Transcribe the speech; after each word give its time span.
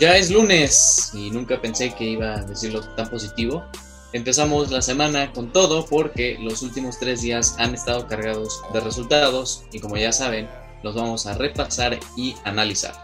Ya 0.00 0.16
es 0.16 0.30
lunes 0.30 1.10
y 1.12 1.30
nunca 1.30 1.60
pensé 1.60 1.94
que 1.94 2.04
iba 2.04 2.34
a 2.34 2.44
decirlo 2.44 2.80
tan 2.94 3.08
positivo. 3.08 3.64
Empezamos 4.12 4.70
la 4.70 4.80
semana 4.80 5.32
con 5.32 5.52
todo 5.52 5.84
porque 5.86 6.38
los 6.40 6.62
últimos 6.62 6.98
tres 6.98 7.20
días 7.20 7.56
han 7.58 7.74
estado 7.74 8.06
cargados 8.06 8.62
de 8.72 8.80
resultados 8.80 9.64
y 9.72 9.80
como 9.80 9.96
ya 9.96 10.12
saben, 10.12 10.48
los 10.82 10.94
vamos 10.94 11.26
a 11.26 11.34
repasar 11.34 11.98
y 12.16 12.34
analizar. 12.44 12.94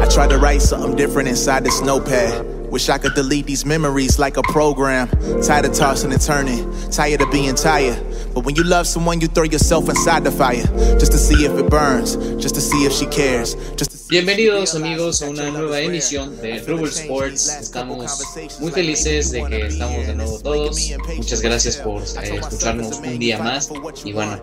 I 0.00 0.06
tried 0.10 0.30
to 0.30 0.38
write 0.38 0.62
something 0.62 0.96
different 0.96 1.28
inside 1.28 1.64
this 1.64 1.82
notepad. 1.82 2.57
Wish 2.70 2.88
I 2.88 2.98
could 2.98 3.14
delete 3.14 3.46
these 3.46 3.64
memories 3.64 4.18
like 4.18 4.36
a 4.36 4.42
program. 4.42 5.08
Tired 5.42 5.64
of 5.64 5.74
tossing 5.74 6.12
and 6.12 6.20
turning, 6.20 6.70
tired 6.90 7.20
of 7.22 7.30
being 7.30 7.54
tired. 7.54 7.98
But 8.34 8.44
when 8.44 8.54
you 8.56 8.62
love 8.62 8.86
someone, 8.86 9.20
you 9.20 9.26
throw 9.26 9.44
yourself 9.44 9.88
inside 9.88 10.24
the 10.24 10.30
fire 10.30 10.66
just 10.98 11.12
to 11.12 11.18
see 11.18 11.44
if 11.44 11.52
it 11.52 11.70
burns, 11.70 12.16
just 12.42 12.54
to 12.54 12.60
see 12.60 12.84
if 12.84 12.92
she 12.92 13.06
cares. 13.06 13.54
Just 13.74 13.90
to 13.90 13.97
Bienvenidos 14.10 14.74
amigos 14.74 15.20
a 15.20 15.28
una 15.28 15.50
nueva 15.50 15.80
emisión 15.80 16.40
de 16.40 16.60
Rubber 16.60 16.88
Sports. 16.88 17.48
Estamos 17.60 18.22
muy 18.58 18.72
felices 18.72 19.30
de 19.32 19.44
que 19.44 19.66
estamos 19.66 20.06
de 20.06 20.14
nuevo 20.14 20.40
todos. 20.40 20.80
Muchas 21.14 21.42
gracias 21.42 21.76
por 21.76 22.00
eh, 22.02 22.36
escucharnos 22.40 23.00
un 23.00 23.18
día 23.18 23.38
más. 23.38 23.70
Y 24.04 24.14
bueno, 24.14 24.42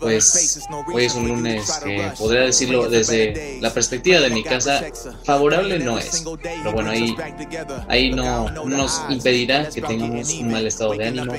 pues 0.00 0.66
hoy 0.92 1.04
es 1.04 1.14
un 1.14 1.28
lunes 1.28 1.80
que 1.84 2.10
podría 2.18 2.40
decirlo 2.40 2.88
desde 2.88 3.60
la 3.60 3.72
perspectiva 3.72 4.18
de 4.18 4.30
mi 4.30 4.42
casa, 4.42 4.84
favorable 5.22 5.78
no 5.78 5.96
es. 5.96 6.24
Pero 6.42 6.72
bueno, 6.72 6.90
ahí, 6.90 7.14
ahí 7.86 8.10
no, 8.10 8.50
no 8.50 8.64
nos 8.64 9.00
impedirá 9.10 9.68
que 9.68 9.80
tengamos 9.80 10.32
un 10.34 10.50
mal 10.50 10.66
estado 10.66 10.92
de 10.94 11.06
ánimo. 11.06 11.34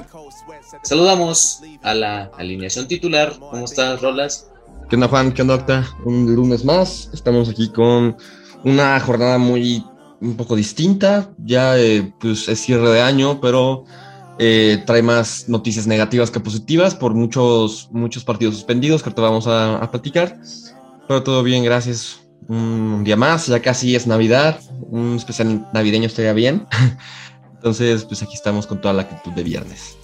Saludamos 0.81 1.61
a 1.81 1.93
la 1.93 2.31
alineación 2.37 2.87
titular. 2.87 3.37
¿Cómo 3.37 3.65
estás, 3.65 4.01
Rolas? 4.01 4.47
¿Qué 4.89 4.97
onda 4.97 5.07
Juan? 5.07 5.31
¿Qué 5.31 5.41
onda 5.41 5.55
Octa? 5.55 5.83
Un 6.05 6.35
lunes 6.35 6.63
más. 6.63 7.09
Estamos 7.11 7.49
aquí 7.49 7.69
con 7.69 8.15
una 8.63 8.99
jornada 8.99 9.39
muy 9.39 9.83
un 10.21 10.37
poco 10.37 10.55
distinta. 10.55 11.31
Ya 11.39 11.75
eh, 11.79 12.13
pues 12.19 12.47
es 12.47 12.59
cierre 12.59 12.91
de 12.91 13.01
año, 13.01 13.41
pero 13.41 13.85
eh, 14.37 14.83
trae 14.85 15.01
más 15.01 15.49
noticias 15.49 15.87
negativas 15.87 16.29
que 16.29 16.39
positivas 16.39 16.93
por 16.93 17.15
muchos, 17.15 17.89
muchos 17.91 18.23
partidos 18.23 18.53
suspendidos 18.53 19.01
que 19.01 19.09
ahorita 19.09 19.23
vamos 19.23 19.47
a, 19.47 19.77
a 19.77 19.89
platicar. 19.89 20.37
Pero 21.07 21.23
todo 21.23 21.41
bien, 21.41 21.63
gracias. 21.63 22.19
Un 22.47 23.03
día 23.03 23.17
más, 23.17 23.47
ya 23.47 23.59
casi 23.63 23.95
es 23.95 24.05
Navidad. 24.05 24.59
Un 24.91 25.15
especial 25.15 25.67
navideño 25.73 26.05
estaría 26.05 26.33
bien. 26.33 26.67
Entonces, 27.55 28.05
pues 28.05 28.21
aquí 28.21 28.35
estamos 28.35 28.67
con 28.67 28.81
toda 28.81 28.93
la 28.93 29.01
actitud 29.01 29.31
de 29.31 29.41
viernes. 29.41 29.97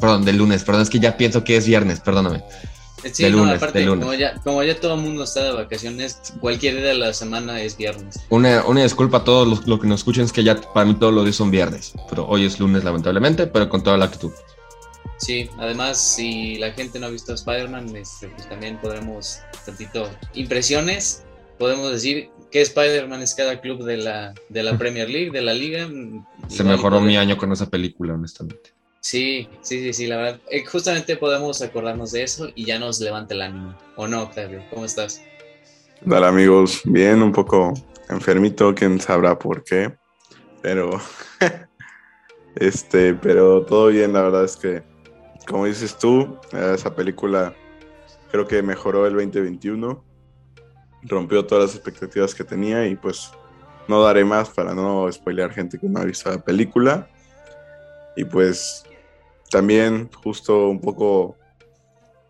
Perdón, 0.00 0.24
de 0.24 0.32
lunes, 0.32 0.64
perdón, 0.64 0.82
es 0.82 0.90
que 0.90 0.98
ya 0.98 1.18
pienso 1.18 1.44
que 1.44 1.58
es 1.58 1.66
viernes, 1.66 2.00
perdóname. 2.00 2.42
Sí, 3.12 3.24
De 3.24 3.30
no, 3.30 3.38
lunes, 3.38 3.56
aparte, 3.56 3.80
de 3.80 3.84
lunes. 3.86 4.04
Como, 4.04 4.14
ya, 4.14 4.34
como 4.42 4.62
ya 4.62 4.80
todo 4.80 4.94
el 4.94 5.00
mundo 5.00 5.24
está 5.24 5.44
de 5.44 5.52
vacaciones, 5.52 6.18
cualquier 6.40 6.76
día 6.76 6.86
de 6.86 6.94
la 6.94 7.12
semana 7.12 7.60
es 7.60 7.76
viernes. 7.76 8.20
Una, 8.30 8.64
una 8.66 8.82
disculpa 8.82 9.18
a 9.18 9.24
todos 9.24 9.46
los, 9.46 9.66
los 9.66 9.80
que 9.80 9.86
nos 9.86 10.00
escuchen, 10.00 10.24
es 10.24 10.32
que 10.32 10.42
ya 10.42 10.60
para 10.60 10.86
mí 10.86 10.94
todos 10.94 11.12
los 11.12 11.24
días 11.24 11.36
son 11.36 11.50
viernes, 11.50 11.92
pero 12.08 12.26
hoy 12.26 12.44
es 12.44 12.58
lunes 12.58 12.84
lamentablemente, 12.84 13.46
pero 13.46 13.68
con 13.68 13.82
toda 13.82 13.96
la 13.96 14.06
actitud. 14.06 14.32
Sí, 15.18 15.48
además, 15.58 15.98
si 15.98 16.56
la 16.56 16.72
gente 16.72 16.98
no 16.98 17.06
ha 17.06 17.10
visto 17.10 17.32
Spider-Man, 17.34 17.96
este, 17.96 18.28
pues 18.28 18.48
también 18.48 18.78
podremos, 18.78 19.40
tantito, 19.64 20.10
impresiones. 20.34 21.24
Podemos 21.58 21.92
decir 21.92 22.30
que 22.50 22.60
Spider-Man 22.60 23.22
es 23.22 23.34
cada 23.34 23.60
club 23.60 23.84
de 23.84 23.96
la, 23.96 24.34
de 24.48 24.62
la 24.62 24.76
Premier 24.78 25.08
League, 25.08 25.30
de 25.30 25.40
la 25.40 25.54
liga. 25.54 25.88
Se 26.48 26.64
mejoró 26.64 27.00
mi 27.00 27.16
año 27.16 27.38
con 27.38 27.52
esa 27.52 27.70
película, 27.70 28.14
honestamente. 28.14 28.73
Sí, 29.04 29.50
sí, 29.60 29.80
sí, 29.80 29.92
sí, 29.92 30.06
la 30.06 30.16
verdad. 30.16 30.40
eh, 30.48 30.64
justamente 30.64 31.18
podemos 31.18 31.60
acordarnos 31.60 32.12
de 32.12 32.22
eso 32.22 32.48
y 32.54 32.64
ya 32.64 32.78
nos 32.78 32.98
levanta 33.00 33.34
el 33.34 33.42
ánimo. 33.42 33.76
¿O 33.96 34.08
no, 34.08 34.22
Octavio? 34.22 34.62
¿Cómo 34.70 34.86
estás? 34.86 35.22
Hola 36.06 36.28
amigos, 36.28 36.80
bien, 36.86 37.22
un 37.22 37.30
poco 37.30 37.74
enfermito, 38.08 38.74
quién 38.74 38.98
sabrá 38.98 39.38
por 39.38 39.62
qué, 39.62 39.94
pero 40.62 40.98
este, 42.56 43.12
pero 43.12 43.66
todo 43.66 43.88
bien, 43.88 44.14
la 44.14 44.22
verdad 44.22 44.44
es 44.44 44.56
que, 44.56 44.82
como 45.46 45.66
dices 45.66 45.98
tú, 45.98 46.38
esa 46.52 46.96
película 46.96 47.54
creo 48.30 48.48
que 48.48 48.62
mejoró 48.62 49.06
el 49.06 49.12
2021, 49.12 50.02
rompió 51.02 51.44
todas 51.44 51.64
las 51.64 51.74
expectativas 51.74 52.34
que 52.34 52.42
tenía 52.42 52.86
y 52.86 52.96
pues 52.96 53.30
no 53.86 54.00
daré 54.00 54.24
más 54.24 54.48
para 54.48 54.74
no 54.74 55.12
spoilear 55.12 55.52
gente 55.52 55.78
que 55.78 55.90
no 55.90 56.00
ha 56.00 56.04
visto 56.06 56.30
la 56.30 56.42
película 56.42 57.06
y 58.16 58.24
pues 58.24 58.86
también 59.50 60.10
justo 60.22 60.68
un 60.68 60.80
poco 60.80 61.36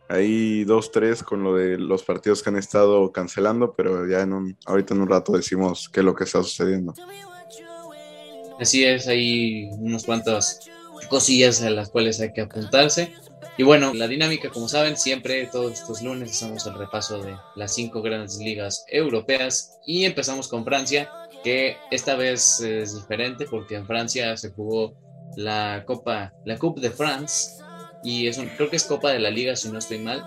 Ahí 0.08 0.64
dos, 0.64 0.92
tres 0.92 1.22
con 1.22 1.42
lo 1.42 1.54
de 1.54 1.78
los 1.78 2.02
partidos 2.02 2.42
que 2.42 2.50
han 2.50 2.56
estado 2.56 3.10
cancelando, 3.10 3.74
pero 3.74 4.06
ya 4.06 4.20
en 4.20 4.34
un, 4.34 4.58
ahorita 4.66 4.94
en 4.94 5.00
un 5.00 5.08
rato 5.08 5.32
decimos 5.32 5.88
qué 5.88 6.00
es 6.00 6.06
lo 6.06 6.14
que 6.14 6.24
está 6.24 6.42
sucediendo. 6.42 6.92
Así 8.60 8.84
es, 8.84 9.08
hay 9.08 9.70
unos 9.78 10.04
cuantas 10.04 10.60
cosillas 11.08 11.62
a 11.62 11.70
las 11.70 11.88
cuales 11.88 12.20
hay 12.20 12.32
que 12.32 12.42
apuntarse. 12.42 13.14
Y 13.56 13.62
bueno, 13.62 13.94
la 13.94 14.06
dinámica, 14.06 14.50
como 14.50 14.68
saben, 14.68 14.96
siempre 14.96 15.46
todos 15.46 15.72
estos 15.72 16.02
lunes 16.02 16.32
hacemos 16.32 16.66
el 16.66 16.74
repaso 16.74 17.22
de 17.22 17.36
las 17.56 17.74
cinco 17.74 18.02
grandes 18.02 18.36
ligas 18.38 18.84
europeas 18.88 19.78
y 19.86 20.04
empezamos 20.04 20.48
con 20.48 20.64
Francia, 20.64 21.10
que 21.42 21.76
esta 21.90 22.14
vez 22.14 22.60
es 22.60 22.94
diferente 22.94 23.46
porque 23.46 23.76
en 23.76 23.86
Francia 23.86 24.36
se 24.36 24.50
jugó 24.50 24.94
la 25.36 25.84
Copa, 25.86 26.32
la 26.44 26.58
Coupe 26.58 26.80
de 26.80 26.90
France 26.90 27.62
y 28.02 28.26
es 28.26 28.38
un- 28.38 28.48
creo 28.48 28.70
que 28.70 28.76
es 28.76 28.84
Copa 28.84 29.10
de 29.12 29.18
la 29.18 29.30
Liga 29.30 29.56
si 29.56 29.68
no 29.70 29.78
estoy 29.78 29.98
mal. 29.98 30.24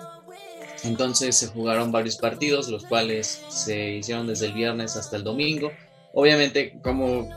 Entonces 0.83 1.35
se 1.35 1.47
jugaron 1.47 1.91
varios 1.91 2.17
partidos, 2.17 2.67
los 2.69 2.83
cuales 2.85 3.41
se 3.49 3.91
hicieron 3.95 4.27
desde 4.27 4.47
el 4.47 4.53
viernes 4.53 4.95
hasta 4.95 5.15
el 5.17 5.23
domingo. 5.23 5.71
Obviamente, 6.13 6.77
como 6.83 7.27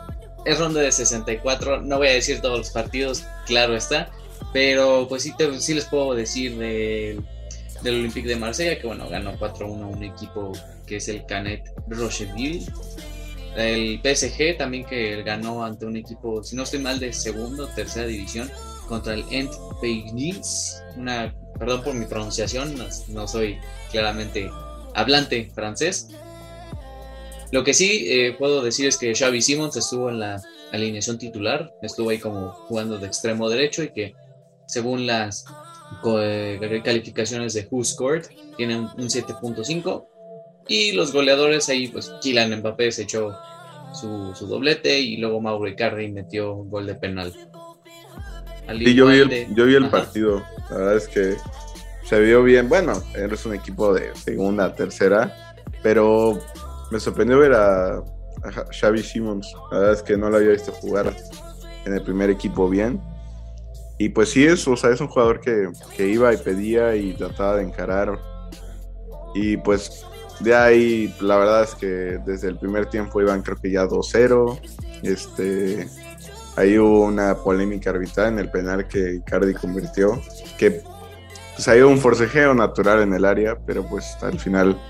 es 0.44 0.58
ronda 0.58 0.80
de 0.80 0.92
64, 0.92 1.80
no 1.82 1.98
voy 1.98 2.08
a 2.08 2.12
decir 2.12 2.40
todos 2.40 2.58
los 2.58 2.70
partidos, 2.70 3.24
claro 3.46 3.76
está, 3.76 4.10
pero 4.52 5.06
pues 5.08 5.22
sí, 5.22 5.32
te- 5.36 5.58
sí 5.60 5.74
les 5.74 5.84
puedo 5.86 6.14
decir 6.14 6.56
del, 6.56 7.22
del 7.82 7.94
Olympique 7.94 8.28
de 8.28 8.36
Marsella, 8.36 8.78
que 8.78 8.86
bueno, 8.86 9.08
ganó 9.08 9.38
4-1 9.38 9.88
un 9.88 10.02
equipo 10.02 10.52
que 10.86 10.96
es 10.96 11.08
el 11.08 11.24
Canet 11.26 11.70
Rocheville. 11.88 12.66
El 13.56 14.00
PSG 14.02 14.56
también 14.56 14.84
que 14.84 15.22
ganó 15.22 15.64
ante 15.64 15.86
un 15.86 15.96
equipo, 15.96 16.42
si 16.42 16.54
no 16.54 16.62
estoy 16.62 16.78
mal, 16.80 17.00
de 17.00 17.12
segunda 17.12 17.64
o 17.64 17.66
tercera 17.68 18.06
división 18.06 18.50
contra 18.88 19.14
el 19.14 19.24
Ent. 19.30 19.52
Una, 20.96 21.34
perdón 21.58 21.82
por 21.82 21.94
mi 21.94 22.04
pronunciación, 22.04 22.74
no, 23.08 23.28
soy 23.28 23.56
claramente 23.90 24.50
hablante 24.94 25.50
francés. 25.54 26.08
Lo 27.50 27.64
que 27.64 27.74
sí 27.74 28.06
eh, 28.08 28.36
puedo 28.38 28.62
decir 28.62 28.86
es 28.86 28.98
que 28.98 29.14
Xavi 29.14 29.40
Simons 29.40 29.76
estuvo 29.76 30.10
en 30.10 30.20
la 30.20 30.40
alineación 30.72 31.18
titular, 31.18 31.72
estuvo 31.82 32.10
ahí 32.10 32.18
como 32.18 32.52
jugando 32.52 32.98
de 32.98 33.06
extremo 33.06 33.48
derecho 33.48 33.82
y 33.82 33.92
que 33.92 34.14
según 34.66 35.06
las 35.06 35.44
eh, 36.06 36.80
calificaciones 36.84 37.54
de 37.54 37.66
Who 37.70 37.82
Scored 37.84 38.26
tiene 38.56 38.78
un 38.78 39.08
7.5 39.08 40.06
y 40.70 40.92
los 40.92 41.12
goleadores 41.12 41.68
ahí 41.68 41.88
pues 41.88 42.12
Kylian 42.22 42.60
Mbappé 42.60 42.92
se 42.92 43.02
echó 43.02 43.36
su, 43.92 44.32
su 44.36 44.46
doblete 44.46 45.00
y 45.00 45.16
luego 45.16 45.40
Mauro 45.40 45.68
Icardi 45.68 46.12
metió 46.12 46.54
un 46.54 46.70
gol 46.70 46.86
de 46.86 46.94
penal. 46.94 47.34
Al 48.68 48.78
Sí, 48.78 48.94
yo 48.94 49.06
vi 49.08 49.18
el, 49.18 49.28
de- 49.28 49.48
yo 49.52 49.66
vi 49.66 49.74
el 49.74 49.90
partido, 49.90 50.40
la 50.70 50.76
verdad 50.76 50.96
es 50.96 51.08
que 51.08 51.34
se 52.04 52.20
vio 52.20 52.44
bien, 52.44 52.68
bueno, 52.68 53.02
eres 53.16 53.44
un 53.46 53.54
equipo 53.54 53.92
de 53.92 54.14
segunda, 54.14 54.72
tercera, 54.72 55.54
pero 55.82 56.38
me 56.92 57.00
sorprendió 57.00 57.38
ver 57.40 57.54
a, 57.54 58.04
Xavi 58.70 59.02
Simons, 59.02 59.52
la 59.72 59.78
verdad 59.78 59.94
es 59.94 60.02
que 60.04 60.16
no 60.16 60.30
lo 60.30 60.36
había 60.36 60.50
visto 60.50 60.70
jugar 60.72 61.12
en 61.84 61.92
el 61.92 62.02
primer 62.02 62.30
equipo 62.30 62.68
bien. 62.68 63.00
Y 63.98 64.10
pues 64.10 64.30
sí 64.30 64.46
es, 64.46 64.66
o 64.68 64.76
sea, 64.76 64.90
es 64.90 65.00
un 65.00 65.08
jugador 65.08 65.40
que, 65.40 65.68
que 65.96 66.08
iba 66.08 66.32
y 66.32 66.36
pedía 66.38 66.94
y 66.94 67.12
trataba 67.12 67.56
de 67.56 67.64
encarar. 67.64 68.18
Y 69.34 69.58
pues 69.58 70.06
de 70.40 70.54
ahí, 70.54 71.14
la 71.20 71.36
verdad 71.36 71.62
es 71.64 71.74
que 71.74 71.86
desde 72.24 72.48
el 72.48 72.58
primer 72.58 72.86
tiempo 72.86 73.20
iban 73.20 73.42
creo 73.42 73.56
que 73.56 73.70
ya 73.70 73.84
2-0. 73.84 74.58
Este, 75.02 75.88
ahí 76.56 76.78
hubo 76.78 77.04
una 77.04 77.34
polémica 77.36 77.90
arbitral 77.90 78.34
en 78.34 78.38
el 78.38 78.50
penal 78.50 78.88
que 78.88 79.16
Icardi 79.16 79.54
convirtió, 79.54 80.20
que 80.58 80.82
pues 81.54 81.68
ahí 81.68 81.82
hubo 81.82 81.90
un 81.90 81.98
forcejeo 81.98 82.54
natural 82.54 83.02
en 83.02 83.12
el 83.12 83.24
área, 83.24 83.58
pero 83.66 83.86
pues 83.86 84.16
al 84.22 84.38
final 84.38 84.80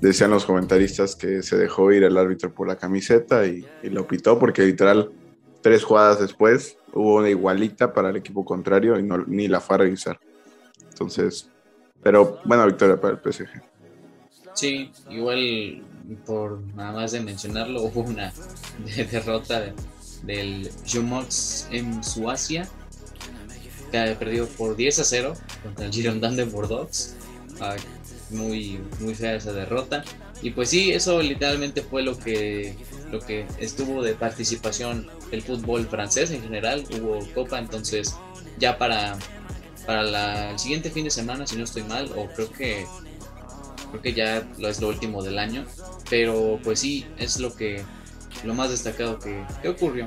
decían 0.00 0.30
los 0.30 0.44
comentaristas 0.44 1.16
que 1.16 1.42
se 1.42 1.56
dejó 1.56 1.92
ir 1.92 2.04
el 2.04 2.16
árbitro 2.16 2.54
por 2.54 2.66
la 2.66 2.76
camiseta 2.76 3.46
y, 3.46 3.66
lo 3.82 4.06
pitó 4.06 4.38
porque 4.38 4.62
literal 4.62 5.10
tres 5.60 5.84
jugadas 5.84 6.20
después 6.20 6.78
hubo 6.94 7.16
una 7.16 7.28
igualita 7.28 7.92
para 7.92 8.10
el 8.10 8.16
equipo 8.16 8.44
contrario 8.44 8.98
y 8.98 9.02
no, 9.02 9.18
ni 9.26 9.48
la 9.48 9.60
fue 9.60 9.74
a 9.74 9.78
revisar. 9.78 10.18
Entonces, 10.90 11.50
pero 12.02 12.40
buena 12.44 12.64
victoria 12.64 12.98
para 12.98 13.14
el 13.14 13.32
PSG. 13.32 13.77
Sí, 14.58 14.90
igual 15.08 15.84
por 16.26 16.60
nada 16.74 16.90
más 16.92 17.12
de 17.12 17.20
mencionarlo, 17.20 17.82
hubo 17.84 18.00
una 18.00 18.32
de- 18.96 19.04
derrota 19.04 19.72
del 20.24 20.68
Jumox 20.90 21.68
en 21.70 22.02
Suacia, 22.02 22.68
que 23.92 23.98
ha 23.98 24.18
perdido 24.18 24.46
por 24.48 24.74
10 24.74 24.98
a 24.98 25.04
0 25.04 25.34
contra 25.62 25.86
el 25.86 25.92
Girondin 25.92 26.34
de 26.36 26.44
Bordeaux. 26.44 27.14
Ah, 27.60 27.76
muy, 28.30 28.80
muy 28.98 29.14
fea 29.14 29.36
esa 29.36 29.52
derrota. 29.52 30.02
Y 30.42 30.50
pues 30.50 30.70
sí, 30.70 30.90
eso 30.90 31.22
literalmente 31.22 31.80
fue 31.82 32.02
lo 32.02 32.18
que, 32.18 32.74
lo 33.12 33.20
que 33.20 33.46
estuvo 33.58 34.02
de 34.02 34.14
participación 34.14 35.06
el 35.30 35.42
fútbol 35.42 35.86
francés 35.86 36.32
en 36.32 36.42
general. 36.42 36.84
Hubo 37.00 37.20
copa, 37.32 37.60
entonces 37.60 38.14
ya 38.58 38.76
para, 38.76 39.16
para 39.86 40.50
el 40.50 40.58
siguiente 40.58 40.90
fin 40.90 41.04
de 41.04 41.10
semana, 41.10 41.46
si 41.46 41.56
no 41.56 41.62
estoy 41.64 41.84
mal, 41.84 42.10
o 42.16 42.26
creo 42.26 42.50
que 42.52 42.86
creo 43.90 44.02
que 44.02 44.12
ya 44.12 44.46
es 44.58 44.80
lo 44.80 44.88
último 44.88 45.22
del 45.22 45.38
año. 45.38 45.64
Pero 46.10 46.58
pues 46.62 46.80
sí, 46.80 47.06
es 47.18 47.38
lo 47.38 47.54
que 47.54 47.82
lo 48.44 48.54
más 48.54 48.70
destacado 48.70 49.18
que, 49.18 49.44
que 49.62 49.68
ocurrió. 49.68 50.06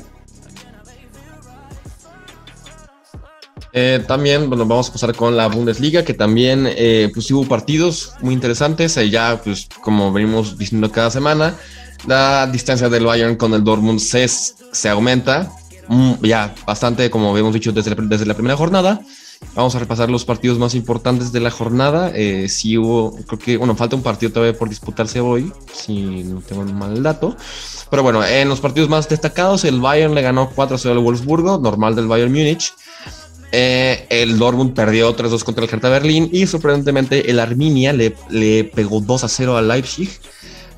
Eh, 3.74 4.04
también, 4.06 4.50
bueno, 4.50 4.66
vamos 4.66 4.90
a 4.90 4.94
pasar 4.94 5.16
con 5.16 5.38
la 5.38 5.48
Bundesliga, 5.48 6.04
que 6.04 6.14
también 6.14 6.68
eh, 6.68 7.10
pues 7.14 7.32
hubo 7.32 7.48
partidos 7.48 8.14
muy 8.20 8.34
interesantes. 8.34 8.98
Eh, 8.98 9.10
ya, 9.10 9.40
pues, 9.42 9.68
como 9.82 10.12
venimos 10.12 10.58
diciendo 10.58 10.92
cada 10.92 11.10
semana, 11.10 11.56
la 12.06 12.48
distancia 12.48 12.90
del 12.90 13.06
Bayern 13.06 13.36
con 13.36 13.54
el 13.54 13.64
Dortmund 13.64 14.00
se, 14.00 14.28
se 14.28 14.90
aumenta. 14.90 15.52
Mm, 15.88 16.14
ya 16.24 16.54
bastante, 16.66 17.10
como 17.10 17.32
habíamos 17.32 17.54
dicho 17.54 17.72
desde, 17.72 17.96
desde 17.96 18.26
la 18.26 18.34
primera 18.34 18.58
jornada. 18.58 19.02
Vamos 19.54 19.76
a 19.76 19.80
repasar 19.80 20.10
los 20.10 20.24
partidos 20.24 20.58
más 20.58 20.76
importantes 20.76 21.34
de 21.34 21.42
la 21.42 21.52
jornada. 21.52 22.12
Eh, 22.16 22.48
si 22.48 22.78
hubo, 22.78 23.18
creo 23.28 23.40
que, 23.40 23.58
bueno, 23.58 23.76
falta 23.76 23.98
un 23.98 24.02
partido 24.02 24.32
todavía 24.32 24.58
por 24.58 24.70
disputarse 24.70 25.20
hoy, 25.20 25.52
si 25.74 26.24
no 26.24 26.40
tengo 26.42 26.64
mal 26.64 27.04
dato. 27.04 27.36
Pero 27.90 28.02
bueno, 28.02 28.26
en 28.26 28.48
los 28.48 28.62
partidos 28.62 28.90
más 28.90 29.10
destacados, 29.10 29.66
el 29.66 29.82
Bayern 29.82 30.16
le 30.16 30.22
ganó 30.22 30.50
4-0 30.50 30.92
al 30.92 31.00
Wolfsburgo, 31.00 31.58
normal 31.58 31.96
del 31.96 32.08
Bayern 32.08 32.32
Múnich. 32.32 32.74
Eh, 33.52 34.08
el 34.10 34.40
Dortmund 34.40 34.74
perdió 34.74 35.14
3-2 35.14 35.44
contra 35.44 35.66
el 35.66 35.70
Hertha 35.70 35.90
Berlín 35.90 36.30
y 36.32 36.48
sorprendentemente 36.48 37.30
el 37.30 37.38
Arminia 37.38 37.92
le, 37.92 38.16
le 38.30 38.64
pegó 38.64 39.02
2-0 39.02 39.58
al 39.58 39.68
Leipzig. 39.68 40.10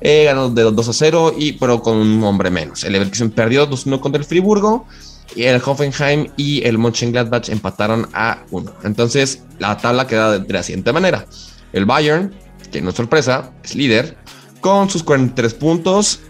Eh, 0.00 0.24
ganó 0.24 0.50
de 0.50 0.66
2-0 0.66 1.34
y 1.38 1.52
pero 1.52 1.80
con 1.80 1.96
un 1.96 2.24
hombre 2.24 2.50
menos. 2.50 2.82
El 2.82 2.92
Leverkusen 2.92 3.30
perdió 3.30 3.70
2-1 3.70 4.00
contra 4.00 4.18
el 4.18 4.26
Friburgo 4.26 4.86
el 5.36 5.60
Hoffenheim 5.64 6.28
y 6.36 6.64
el 6.64 6.78
Mönchengladbach 6.78 7.48
empataron 7.48 8.08
a 8.12 8.44
1. 8.50 8.72
Entonces 8.84 9.42
la 9.58 9.76
tabla 9.76 10.06
queda 10.06 10.38
de 10.38 10.52
la 10.52 10.62
siguiente 10.62 10.92
manera. 10.92 11.26
El 11.72 11.86
Bayern, 11.86 12.32
que 12.70 12.80
no 12.80 12.90
es 12.90 12.96
sorpresa, 12.96 13.52
es 13.62 13.74
líder 13.74 14.16
con 14.60 14.88
sus 14.88 15.02
43 15.02 15.54
puntos. 15.54 16.20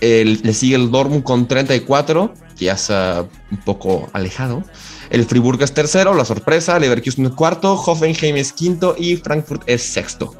le 0.00 0.54
sigue 0.54 0.76
el 0.76 0.90
Dortmund 0.90 1.22
con 1.22 1.46
34, 1.46 2.34
que 2.58 2.64
ya 2.64 3.26
un 3.50 3.58
poco 3.58 4.08
alejado. 4.12 4.64
El 5.10 5.24
Friburgo 5.24 5.64
es 5.64 5.72
tercero, 5.72 6.14
la 6.14 6.24
sorpresa. 6.24 6.78
Leverkusen 6.78 7.26
es 7.26 7.32
cuarto, 7.32 7.74
Hoffenheim 7.74 8.36
es 8.36 8.52
quinto 8.52 8.96
y 8.98 9.16
Frankfurt 9.16 9.62
es 9.66 9.82
sexto. 9.82 10.34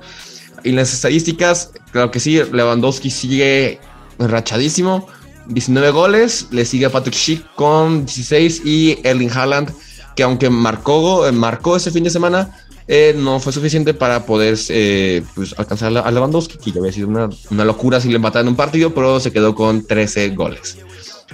Y 0.64 0.72
las 0.72 0.92
estadísticas, 0.92 1.70
claro 1.92 2.10
que 2.10 2.18
sí, 2.18 2.40
Lewandowski 2.50 3.10
sigue 3.10 3.78
rachadísimo. 4.18 5.06
19 5.46 5.90
goles, 5.90 6.48
le 6.50 6.64
sigue 6.64 6.86
a 6.86 6.90
Patrick 6.90 7.14
Schick 7.14 7.54
con 7.54 8.06
16 8.06 8.62
y 8.64 8.98
Erling 9.02 9.30
Haaland, 9.30 9.72
que 10.16 10.22
aunque 10.22 10.50
marcó, 10.50 11.30
marcó 11.32 11.76
ese 11.76 11.90
fin 11.90 12.04
de 12.04 12.10
semana, 12.10 12.56
eh, 12.86 13.14
no 13.16 13.40
fue 13.40 13.52
suficiente 13.52 13.94
para 13.94 14.26
poder 14.26 14.58
eh, 14.68 15.22
pues, 15.34 15.54
alcanzar 15.58 15.96
a 15.96 16.10
Lewandowski, 16.10 16.58
que 16.58 16.72
ya 16.72 16.80
había 16.80 16.92
sido 16.92 17.08
una, 17.08 17.30
una 17.50 17.64
locura 17.64 18.00
si 18.00 18.08
le 18.08 18.16
empataron 18.16 18.48
un 18.48 18.56
partido, 18.56 18.94
pero 18.94 19.20
se 19.20 19.32
quedó 19.32 19.54
con 19.54 19.86
13 19.86 20.30
goles. 20.30 20.76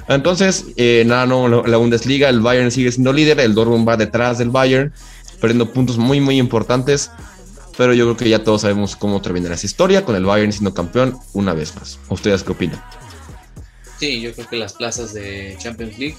Entonces, 0.08 0.66
eh, 0.76 1.04
nada, 1.06 1.26
no, 1.26 1.48
la 1.48 1.76
Bundesliga, 1.76 2.28
el 2.28 2.40
Bayern 2.40 2.70
sigue 2.70 2.92
siendo 2.92 3.12
líder, 3.12 3.40
el 3.40 3.54
Dortmund 3.54 3.88
va 3.88 3.96
detrás 3.96 4.38
del 4.38 4.50
Bayern, 4.50 4.92
perdiendo 5.40 5.72
puntos 5.72 5.98
muy, 5.98 6.20
muy 6.20 6.38
importantes. 6.38 7.10
Pero 7.76 7.94
yo 7.94 8.04
creo 8.04 8.16
que 8.16 8.28
ya 8.28 8.44
todos 8.44 8.62
sabemos 8.62 8.94
cómo 8.94 9.22
terminará 9.22 9.54
esa 9.54 9.66
historia, 9.66 10.04
con 10.04 10.14
el 10.14 10.24
Bayern 10.24 10.52
siendo 10.52 10.74
campeón 10.74 11.16
una 11.32 11.54
vez 11.54 11.74
más. 11.76 11.98
¿Ustedes 12.08 12.42
qué 12.42 12.52
opinan? 12.52 12.82
Sí, 14.00 14.22
yo 14.22 14.32
creo 14.32 14.48
que 14.48 14.56
las 14.56 14.72
plazas 14.72 15.12
de 15.12 15.56
Champions 15.58 15.98
League, 15.98 16.16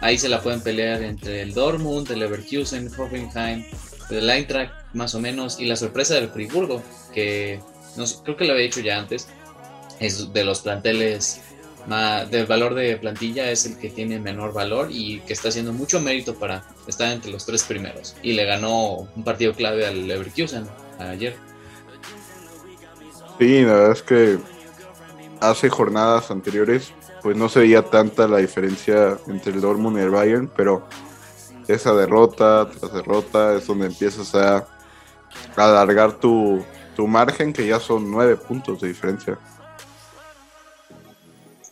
ahí 0.00 0.18
se 0.18 0.28
la 0.28 0.42
pueden 0.42 0.60
pelear 0.60 1.04
entre 1.04 1.42
el 1.42 1.54
Dortmund, 1.54 2.10
el 2.10 2.18
Leverkusen, 2.18 2.90
Hoffenheim, 2.98 3.64
el 4.10 4.28
Eintracht, 4.28 4.72
más 4.92 5.14
o 5.14 5.20
menos, 5.20 5.60
y 5.60 5.66
la 5.66 5.76
sorpresa 5.76 6.14
del 6.14 6.30
Friburgo, 6.30 6.82
que 7.14 7.60
no, 7.96 8.04
creo 8.24 8.36
que 8.36 8.44
lo 8.44 8.54
había 8.54 8.64
dicho 8.64 8.80
ya 8.80 8.98
antes, 8.98 9.28
es 10.00 10.32
de 10.32 10.44
los 10.44 10.62
planteles 10.62 11.40
del 12.30 12.46
valor 12.46 12.74
de 12.74 12.96
plantilla 12.96 13.50
es 13.50 13.66
el 13.66 13.76
que 13.76 13.90
tiene 13.90 14.18
menor 14.18 14.52
valor 14.52 14.88
y 14.90 15.20
que 15.20 15.32
está 15.32 15.48
haciendo 15.48 15.72
mucho 15.72 16.00
mérito 16.00 16.34
para 16.34 16.64
estar 16.86 17.12
entre 17.12 17.30
los 17.30 17.44
tres 17.46 17.64
primeros. 17.64 18.16
Y 18.22 18.32
le 18.32 18.44
ganó 18.44 19.08
un 19.14 19.24
partido 19.24 19.52
clave 19.52 19.86
al 19.86 20.06
Leverkusen 20.06 20.66
ayer. 20.98 21.36
Sí, 23.38 23.62
la 23.62 23.72
verdad 23.72 23.92
es 23.92 24.02
que 24.02 24.38
hace 25.40 25.68
jornadas 25.68 26.30
anteriores 26.30 26.92
pues 27.22 27.36
no 27.36 27.48
se 27.48 27.60
veía 27.60 27.82
tanta 27.82 28.26
la 28.26 28.38
diferencia 28.38 29.18
entre 29.28 29.52
el 29.52 29.60
Dortmund 29.60 29.98
y 29.98 30.00
el 30.00 30.10
Bayern, 30.10 30.50
pero 30.56 30.86
esa 31.68 31.94
derrota 31.94 32.68
tras 32.68 32.92
derrota 32.92 33.54
es 33.54 33.66
donde 33.66 33.86
empiezas 33.86 34.34
a 34.34 34.66
alargar 35.56 36.18
tu, 36.18 36.64
tu 36.96 37.06
margen, 37.06 37.52
que 37.52 37.66
ya 37.66 37.78
son 37.78 38.10
nueve 38.10 38.36
puntos 38.36 38.80
de 38.80 38.88
diferencia. 38.88 39.38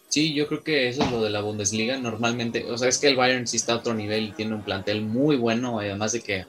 Sí, 0.09 0.35
yo 0.35 0.49
creo 0.49 0.65
que 0.65 0.89
eso 0.89 1.05
es 1.05 1.13
lo 1.13 1.23
de 1.23 1.31
la 1.31 1.41
Bundesliga. 1.41 1.97
Normalmente, 1.97 2.71
o 2.71 2.77
sea, 2.77 2.89
es 2.89 2.99
que 2.99 3.09
el 3.09 3.17
Bayern 3.17 3.47
sí 3.47 3.57
está 3.57 3.75
a 3.75 3.77
otro 3.77 3.95
nivel 3.95 4.25
y 4.25 4.33
tiene 4.33 4.57
un 4.57 4.63
plantel 4.63 5.03
muy 5.03 5.37
bueno, 5.37 5.79
además 5.79 6.13
de 6.13 6.21
que 6.21 6.47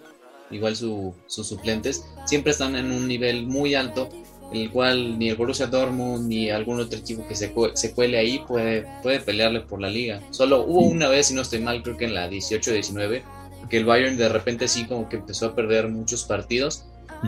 igual 0.50 0.76
sus 0.76 1.14
suplentes 1.28 2.04
siempre 2.26 2.52
están 2.52 2.76
en 2.76 2.92
un 2.92 3.08
nivel 3.08 3.46
muy 3.46 3.76
alto, 3.76 4.10
el 4.54 4.70
cual 4.70 5.18
ni 5.18 5.30
el 5.30 5.36
Borussia 5.36 5.68
Dortmund 5.68 6.28
ni 6.28 6.50
algún 6.50 6.80
otro 6.80 7.00
equipo 7.00 7.28
que 7.28 7.36
se, 7.36 7.54
se 7.74 7.94
cuele 7.94 8.18
ahí 8.18 8.44
puede, 8.48 8.86
puede 9.02 9.20
pelearle 9.20 9.62
por 9.62 9.82
la 9.82 9.90
liga. 9.90 10.22
Solo 10.32 10.66
hubo 10.66 10.82
una 10.82 11.08
vez, 11.08 11.28
si 11.28 11.34
no 11.34 11.42
estoy 11.42 11.60
mal, 11.60 11.82
creo 11.84 11.98
que 11.98 12.06
en 12.06 12.14
la 12.14 12.30
18-19, 12.30 13.22
que 13.70 13.78
el 13.78 13.86
Bayern 13.86 14.18
de 14.18 14.30
repente 14.30 14.68
sí 14.68 14.86
como 14.86 15.08
que 15.08 15.18
empezó 15.18 15.48
a 15.48 15.56
perder 15.56 15.88
muchos 15.88 16.24
partidos, 16.24 16.86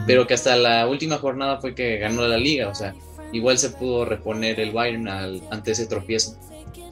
pero 0.08 0.28
que 0.28 0.34
hasta 0.34 0.56
la 0.56 0.88
última 0.88 1.18
jornada 1.18 1.60
fue 1.60 1.75
que 1.75 1.98
ganó 1.98 2.28
la 2.28 2.38
liga, 2.38 2.68
o 2.68 2.75
sea, 2.75 2.94
igual 3.31 3.58
se 3.58 3.69
pudo 3.69 4.06
reponer 4.06 4.60
el 4.60 4.72
Bayern 4.72 5.08
ante 5.08 5.72
ese 5.72 5.86
tropiezo. 5.86 6.36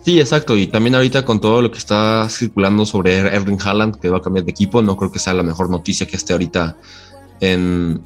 Sí, 0.04 0.20
exacto. 0.20 0.58
Y 0.58 0.68
también 0.68 0.96
ahorita 0.96 1.24
con 1.24 1.40
todo 1.40 1.62
lo 1.62 1.70
que 1.70 1.78
está 1.78 2.28
circulando 2.30 2.86
sobre 2.86 3.18
Erling 3.18 3.60
Haaland, 3.62 4.00
que 4.00 4.10
va 4.10 4.18
a 4.18 4.22
cambiar 4.22 4.46
de 4.46 4.52
equipo, 4.52 4.82
no 4.82 4.98
creo 4.98 5.12
que 5.12 5.20
sea 5.20 5.34
la 5.34 5.44
mejor 5.44 5.70
noticia 5.70 6.08
que 6.08 6.16
esté 6.16 6.34
ahorita 6.34 6.76
en, 7.40 8.02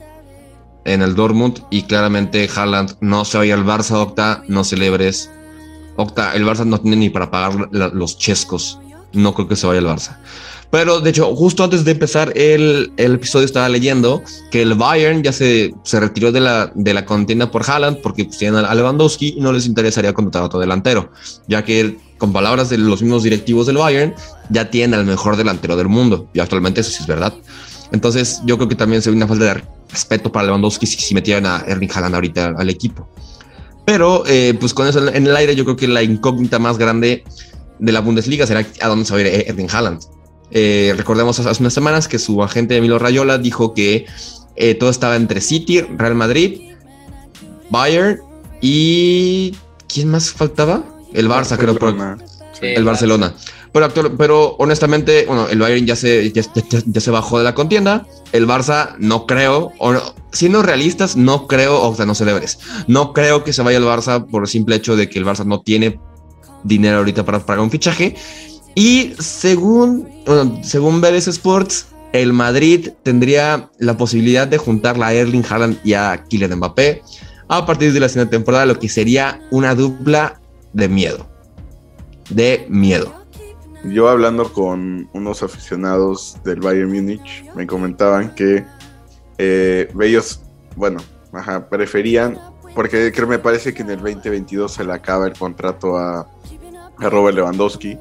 en 0.86 1.01
el 1.01 1.15
Dortmund. 1.15 1.62
Y 1.70 1.84
claramente 1.84 2.50
Haaland 2.54 2.96
no 3.01 3.25
se 3.25 3.38
vaya 3.38 3.56
al 3.56 3.65
Barça, 3.65 3.96
Octa, 3.96 4.44
no 4.48 4.63
celebres. 4.63 5.30
Octa, 5.98 6.34
el 6.36 6.46
Barça 6.46 6.65
no 6.65 6.80
tiene 6.80 6.98
ni 6.98 7.10
para 7.10 7.30
pagar 7.30 7.70
los 7.72 8.18
chescos. 8.18 8.80
No 9.13 9.34
creo 9.34 9.48
que 9.48 9.56
se 9.56 9.68
vaya 9.68 9.80
al 9.80 9.88
Barça. 9.88 10.18
Pero 10.72 11.00
de 11.00 11.10
hecho, 11.10 11.34
justo 11.36 11.63
antes 11.63 11.86
de 11.86 11.92
empezar 11.92 12.34
el, 12.36 12.92
episodio 12.98 13.46
estaba 13.46 13.70
leyendo 13.70 14.22
que 14.51 14.62
el 14.62 14.74
Bayern 14.74 15.24
ya 15.24 15.32
se, 15.32 15.74
se 15.84 16.00
retiró 16.00 16.32
de 16.32 16.42
la, 16.42 16.72
de 16.75 16.94
la 16.94 17.06
contienda 17.06 17.50
por 17.50 17.63
Haaland 17.70 18.01
porque 18.01 18.25
pues, 18.25 18.38
tienen 18.38 18.65
a 18.65 18.75
Lewandowski 18.75 19.36
y 19.38 19.42
no 19.42 19.54
les 19.54 19.68
interesaría 19.68 20.13
contratar 20.13 20.42
a 20.42 20.46
otro 20.48 20.60
delantero, 20.60 21.12
ya 21.48 21.63
que 21.63 21.98
con 22.18 22.34
palabras 22.34 22.70
de 22.70 22.77
los 22.77 23.01
mismos 23.01 23.24
directivos 23.24 23.68
del 23.68 23.77
Bayern, 23.77 24.15
ya 24.50 24.70
tienen 24.70 25.00
al 25.00 25.06
mejor 25.06 25.38
delantero 25.38 25.75
del 25.75 25.88
mundo. 25.88 26.27
Y 26.34 26.39
actualmente 26.39 26.82
eso 26.82 26.92
sí 26.92 26.98
es 27.01 27.08
verdad. 27.08 27.34
Entonces 27.92 28.42
yo 28.46 28.58
creo 28.58 28.70
que 28.70 28.75
también 28.75 29.01
se 29.01 29.10
ve 29.10 29.15
una 29.15 29.27
falta 29.27 29.46
de 29.46 29.63
respeto 29.89 30.32
para 30.32 30.48
Lewandowski 30.48 30.86
si, 30.86 30.98
si 30.98 31.13
metieran 31.13 31.46
a 31.46 31.63
Erling 31.68 31.89
Haaland 31.94 32.15
ahorita 32.15 32.54
al 32.58 32.70
equipo. 32.70 33.08
Pero 33.86 34.24
eh, 34.25 34.56
pues 34.60 34.74
con 34.74 34.88
eso 34.88 35.08
en 35.08 35.27
el 35.27 35.36
aire 35.36 35.56
yo 35.56 35.63
creo 35.63 35.75
que 35.75 35.88
la 35.88 36.01
incógnita 36.01 36.58
más 36.58 36.77
grande 36.77 37.24
de 37.77 37.92
la 37.92 38.01
Bundesliga 38.01 38.48
será 38.48 38.65
a 38.82 38.88
dónde 38.88 39.06
se 39.06 39.13
va 39.13 39.20
a 39.20 39.22
ir 39.22 39.27
Erling 39.48 39.70
Haaland. 39.72 40.01
Eh, 40.51 40.94
recordemos 40.98 41.39
hace 41.39 41.62
unas 41.62 41.74
semanas 41.74 42.08
que 42.08 42.20
su 42.20 42.42
agente 42.42 42.77
Emilio 42.77 43.00
Rayola 43.00 43.38
dijo 43.38 43.74
que 43.74 44.06
eh, 44.56 44.75
todo 44.75 44.89
estaba 44.89 45.15
entre 45.15 45.42
City, 45.42 45.82
Real 45.82 46.15
Madrid, 46.15 46.72
Bayern 47.70 48.20
y 48.62 49.56
¿quién 49.88 50.10
más 50.10 50.32
faltaba? 50.32 50.84
El 51.13 51.30
Barça, 51.30 51.58
creo. 51.58 51.77
el 52.62 52.84
Barcelona. 52.84 53.36
Pero, 53.75 54.15
pero 54.15 54.55
honestamente, 54.58 55.25
bueno, 55.25 55.50
el 55.50 55.60
Bayern 55.60 55.86
ya 55.86 55.98
se, 55.98 56.32
ya, 56.32 56.44
se 56.44 57.12
bajó 57.12 57.39
de 57.39 57.44
la 57.44 57.53
contienda. 57.53 58.08
El 58.32 58.48
Barça 58.48 58.96
no 59.00 59.25
creo, 59.25 59.74
siendo 60.32 60.63
realistas, 60.63 61.17
no 61.17 61.46
creo, 61.46 61.82
o 61.82 61.94
sea, 61.94 62.05
no 62.05 62.15
celebres. 62.15 62.60
No 62.88 63.12
creo 63.12 63.44
que 63.44 63.51
se 63.51 63.62
vaya 63.63 63.77
el 63.77 63.84
Barça 63.84 64.25
por 64.25 64.44
el 64.44 64.48
simple 64.48 64.77
hecho 64.77 64.96
de 64.96 65.10
que 65.10 65.20
el 65.20 65.25
Barça 65.25 65.46
no 65.46 65.60
tiene 65.60 66.00
dinero 66.63 67.00
ahorita 67.00 67.25
para 67.25 67.46
pagar 67.46 67.63
un 67.65 67.70
fichaje. 67.70 68.15
Y 68.75 69.13
según, 69.20 70.08
bueno, 70.25 70.62
según 70.63 71.03
Sports, 71.03 71.88
el 72.13 72.32
Madrid 72.32 72.91
tendría 73.03 73.70
la 73.77 73.98
posibilidad 73.98 74.48
de 74.48 74.58
juntar 74.58 75.03
a 75.03 75.13
Erling 75.13 75.44
Haaland 75.50 75.79
y 75.84 75.96
a 75.96 76.24
Kylian 76.29 76.55
Mbappé 76.55 77.01
a 77.50 77.65
partir 77.65 77.91
de 77.91 78.00
la 78.00 78.08
siguiente 78.08 78.38
temporada, 78.38 78.65
lo 78.65 78.79
que 78.79 78.88
sería 78.88 79.41
una 79.51 79.75
dupla 79.75 80.39
de 80.72 80.88
miedo. 80.88 81.27
De 82.29 82.65
miedo. 82.70 83.25
Yo 83.89 84.10
hablando 84.10 84.51
con 84.51 85.10
unos 85.13 85.44
aficionados 85.44 86.38
del 86.44 86.60
Bayern 86.60 86.92
Múnich, 86.92 87.46
me 87.56 87.68
comentaban 87.68 88.34
que 88.34 88.65
eh, 89.38 89.92
ellos, 90.01 90.42
bueno, 90.75 91.00
ajá, 91.32 91.70
preferían, 91.70 92.39
porque 92.74 93.12
creo 93.12 93.27
me 93.27 93.39
parece 93.39 93.74
que 93.74 93.84
en 93.84 93.92
el 93.92 93.98
2022 93.98 94.74
se 94.74 94.84
le 94.84 94.94
acaba 94.94 95.27
el 95.27 95.34
contrato 95.34 95.98
a, 95.98 96.27
a 96.98 97.10
Robert 97.10 97.36
Lewandowski, 97.36 97.98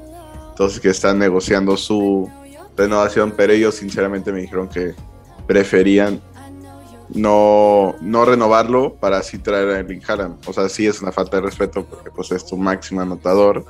entonces 0.50 0.80
que 0.80 0.90
están 0.90 1.18
negociando 1.18 1.76
su 1.76 2.30
renovación, 2.76 3.32
pero 3.36 3.52
ellos 3.52 3.74
sinceramente 3.74 4.32
me 4.32 4.40
dijeron 4.40 4.68
que 4.68 4.94
preferían 5.46 6.20
no, 7.10 7.94
no 8.00 8.24
renovarlo 8.24 8.94
para 8.94 9.18
así 9.18 9.38
traer 9.38 9.68
a 9.68 9.78
Erling 9.80 10.02
Haaland. 10.06 10.38
O 10.46 10.52
sea, 10.52 10.68
sí 10.68 10.86
es 10.86 11.02
una 11.02 11.12
falta 11.12 11.36
de 11.36 11.42
respeto 11.42 11.84
porque 11.84 12.10
pues 12.10 12.32
es 12.32 12.46
tu 12.46 12.56
máximo 12.56 13.00
anotador, 13.00 13.64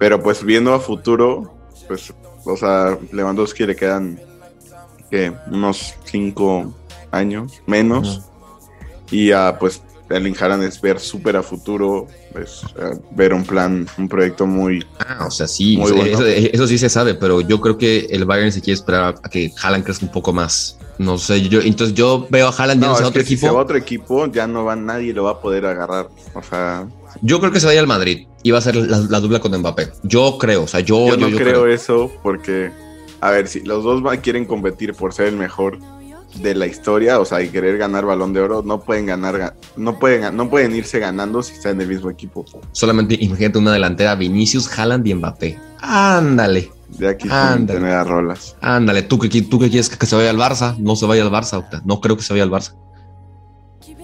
pero 0.00 0.22
pues 0.22 0.42
viendo 0.42 0.72
a 0.72 0.80
futuro, 0.80 1.54
pues, 1.86 2.14
o 2.46 2.56
sea, 2.56 2.96
Lewandowski 3.12 3.66
le 3.66 3.76
quedan 3.76 4.18
que 5.10 5.30
unos 5.50 5.94
cinco 6.04 6.74
años 7.10 7.60
menos. 7.66 8.22
Y 9.10 9.30
a 9.32 9.58
pues 9.58 9.82
Erling 10.08 10.34
Haaland 10.40 10.62
es 10.62 10.80
ver 10.80 10.98
súper 10.98 11.36
a 11.36 11.42
futuro, 11.42 12.06
pues, 12.32 12.62
ver 13.10 13.34
un 13.34 13.44
plan, 13.44 13.86
un 13.98 14.08
proyecto 14.08 14.46
muy. 14.46 14.82
Ah, 15.00 15.26
o 15.26 15.30
sea, 15.30 15.46
sí, 15.46 15.78
eso, 16.50 16.66
sí 16.66 16.78
se 16.78 16.88
sabe, 16.88 17.14
pero 17.14 17.42
yo 17.42 17.60
creo 17.60 17.76
que 17.76 18.06
el 18.10 18.24
Bayern 18.24 18.52
se 18.52 18.62
quiere 18.62 18.76
esperar 18.76 19.16
a 19.22 19.28
que 19.28 19.52
Haaland 19.62 19.84
crezca 19.84 20.06
un 20.06 20.12
poco 20.12 20.32
más. 20.32 20.78
No 20.96 21.18
sé, 21.18 21.42
yo 21.42 21.60
entonces 21.60 21.94
yo 21.94 22.26
veo 22.30 22.48
a 22.48 22.50
Haaland 22.56 22.80
no, 22.80 22.96
a 22.96 23.06
otro 23.06 23.20
equipo. 23.20 23.40
Si 23.40 23.46
se 23.46 23.50
va 23.50 23.60
a 23.60 23.62
otro 23.64 23.76
equipo, 23.76 24.26
ya 24.28 24.46
no 24.46 24.64
va 24.64 24.76
nadie 24.76 25.12
lo 25.12 25.24
va 25.24 25.32
a 25.32 25.40
poder 25.42 25.66
agarrar. 25.66 26.08
O 26.32 26.42
sea. 26.42 26.88
Yo 27.22 27.40
creo 27.40 27.52
que 27.52 27.60
se 27.60 27.66
vaya 27.66 27.80
al 27.80 27.86
Madrid 27.86 28.26
y 28.42 28.50
va 28.50 28.58
a 28.58 28.62
ser 28.62 28.76
la, 28.76 29.20
dupla 29.20 29.40
con 29.40 29.56
Mbappé. 29.56 29.90
Yo 30.02 30.38
creo, 30.38 30.64
o 30.64 30.68
sea, 30.68 30.80
yo, 30.80 31.08
yo, 31.08 31.16
no 31.16 31.36
creo, 31.36 31.66
eso 31.66 32.10
porque, 32.22 32.70
a 33.20 33.30
ver, 33.30 33.48
si 33.48 33.60
los 33.60 33.84
dos 33.84 34.02
quieren 34.22 34.44
competir 34.44 34.94
por 34.94 35.12
ser 35.12 35.26
el 35.26 35.36
mejor 35.36 35.78
de 36.36 36.54
la 36.54 36.66
historia, 36.66 37.18
o 37.18 37.24
sea, 37.24 37.42
y 37.42 37.48
querer 37.48 37.76
ganar 37.76 38.04
balón 38.04 38.32
de 38.32 38.40
oro, 38.40 38.62
no 38.62 38.80
pueden 38.80 39.06
ganar, 39.06 39.56
no 39.76 39.98
pueden, 39.98 40.36
no 40.36 40.48
pueden 40.48 40.74
irse 40.74 40.98
ganando 40.98 41.42
si 41.42 41.54
están 41.54 41.72
en 41.72 41.82
el 41.82 41.88
mismo 41.88 42.10
equipo. 42.10 42.44
Solamente 42.72 43.16
imagínate 43.20 43.58
una 43.58 43.72
delantera, 43.72 44.14
Vinicius, 44.14 44.78
Haaland 44.78 45.06
y 45.06 45.14
Mbappé. 45.14 45.58
Ándale. 45.80 46.70
Ya 46.98 47.16
quisieron 47.16 47.66
tener 47.66 47.92
a 47.92 48.04
rolas. 48.04 48.56
Ándale, 48.60 49.02
¿tú 49.02 49.18
que, 49.18 49.28
tú 49.42 49.58
que 49.58 49.70
quieres 49.70 49.88
que 49.88 50.06
se 50.06 50.16
vaya 50.16 50.30
al 50.30 50.36
Barça, 50.36 50.76
no 50.78 50.96
se 50.96 51.06
vaya 51.06 51.22
al 51.22 51.30
Barça, 51.30 51.64
no 51.84 52.00
creo 52.00 52.16
que 52.16 52.22
se 52.22 52.32
vaya 52.32 52.42
al 52.42 52.50
Barça. 52.50 52.74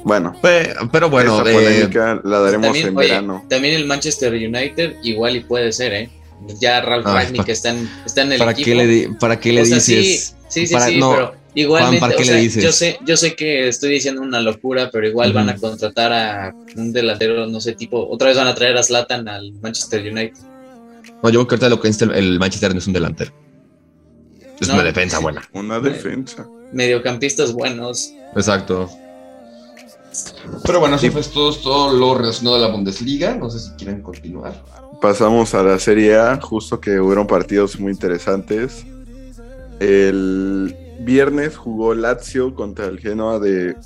Bueno, 0.05 0.37
pero, 0.41 1.11
bueno, 1.11 1.35
esa 1.35 1.43
polémica 1.43 2.21
la 2.25 2.39
daremos 2.41 2.67
también, 2.67 2.87
en 2.89 2.95
verano. 2.95 3.45
También 3.49 3.75
el 3.75 3.87
Manchester 3.87 4.33
United 4.33 4.97
igual 5.03 5.37
y 5.37 5.41
puede 5.41 5.73
ser, 5.73 5.93
¿eh? 5.93 6.11
Ya 6.61 6.81
Ralph 6.81 7.07
Ragnick 7.07 7.45
que 7.45 7.53
está 7.53 7.71
en, 7.71 7.89
está 8.05 8.23
en 8.23 8.33
el 8.33 8.39
¿para 8.39 8.53
equipo. 8.53 8.67
Qué 8.67 8.75
le 8.75 9.09
¿Para 9.19 9.41
qué 9.41 9.53
le 9.53 9.65
dices? 9.65 9.83
Sí, 9.83 10.17
sí, 10.49 10.67
sí, 10.67 10.67
sí 10.67 10.75
pero 11.01 11.35
igualmente, 11.55 12.15
o 12.15 12.25
sea, 12.25 12.41
yo 12.41 12.73
sé, 12.73 12.99
yo 13.05 13.17
sé 13.17 13.35
que 13.35 13.69
estoy 13.69 13.91
diciendo 13.91 14.21
una 14.21 14.41
locura, 14.41 14.91
pero 14.93 15.09
igual 15.09 15.33
van 15.33 15.49
a 15.49 15.57
contratar 15.57 16.13
a 16.13 16.55
un 16.77 16.93
delantero, 16.93 17.47
no 17.47 17.61
sé, 17.61 17.73
tipo, 17.73 18.07
otra 18.09 18.29
vez 18.29 18.37
van 18.37 18.47
a 18.47 18.55
traer 18.55 18.77
a 18.77 18.83
Zlatan 18.83 19.27
al 19.29 19.53
Manchester 19.55 20.03
United. 20.03 20.37
No, 21.23 21.31
yo 21.31 21.47
creo 21.47 21.49
que 21.49 21.55
ahorita 21.55 21.69
lo 21.71 21.81
que 21.81 21.89
es 21.89 22.01
el 22.03 22.39
Manchester 22.39 22.73
no 22.73 22.79
es 22.79 22.87
un 22.87 22.93
delantero. 22.93 23.33
Es 24.61 24.69
una 24.69 24.85
defensa 24.85 25.19
buena. 25.19 25.43
Una 25.53 25.81
defensa. 25.81 26.47
Mediocampistas 26.73 27.53
buenos. 27.53 28.13
Exacto. 28.35 28.91
Pero 30.65 30.81
bueno, 30.81 30.97
así 30.97 31.11
fue 31.11 31.23
todo, 31.23 31.55
todo 31.55 31.93
lo 31.93 32.15
relacionado 32.15 32.57
a 32.57 32.61
la 32.61 32.69
Bundesliga. 32.69 33.35
No 33.35 33.51
sé 33.51 33.59
si 33.61 33.71
quieren 33.73 34.03
continuar. 34.03 34.63
Pasamos 35.01 35.55
a 35.55 35.63
la 35.63 35.79
Serie 35.79 36.17
A, 36.17 36.41
justo 36.41 36.81
que 36.81 36.99
hubieron 37.01 37.27
partidos 37.27 37.79
muy 37.79 37.93
interesantes. 37.93 38.85
El 39.81 40.75
viernes 41.01 41.57
jugó 41.57 41.95
Lazio 41.95 42.55
contra 42.55 42.87
el 42.87 42.99
Genoa 42.99 43.39
de 43.39 43.77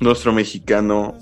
nuestro 0.00 0.32
mexicano 0.32 1.14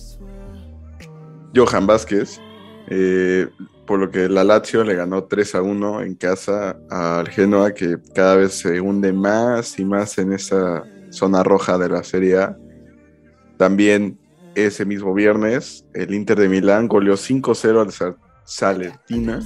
Johan 1.55 1.87
Vázquez. 1.87 2.41
Eh, 2.89 3.49
por 3.87 3.99
lo 3.99 4.11
que 4.11 4.29
la 4.29 4.45
Lazio 4.45 4.83
le 4.85 4.95
ganó 4.95 5.25
3 5.25 5.55
a 5.57 5.63
1 5.63 6.03
en 6.03 6.15
casa 6.15 6.77
al 6.91 7.29
Genoa, 7.29 7.73
que 7.73 7.99
cada 8.15 8.37
vez 8.37 8.55
se 8.55 8.81
hunde 8.81 9.13
más 9.13 9.79
y 9.79 9.85
más 9.85 10.17
en 10.19 10.33
esa 10.33 10.85
zona 11.11 11.43
roja 11.43 11.79
de 11.79 11.89
la 11.89 12.03
Serie 12.03 12.39
A. 12.39 12.57
También 13.57 14.19
ese 14.55 14.85
mismo 14.85 15.15
viernes, 15.15 15.85
el 15.95 16.15
Inter 16.15 16.39
de 16.39 16.49
Milán 16.49 16.89
goleó 16.89 17.15
5-0 17.15 17.81
al 17.81 18.17
Salertina, 18.45 19.41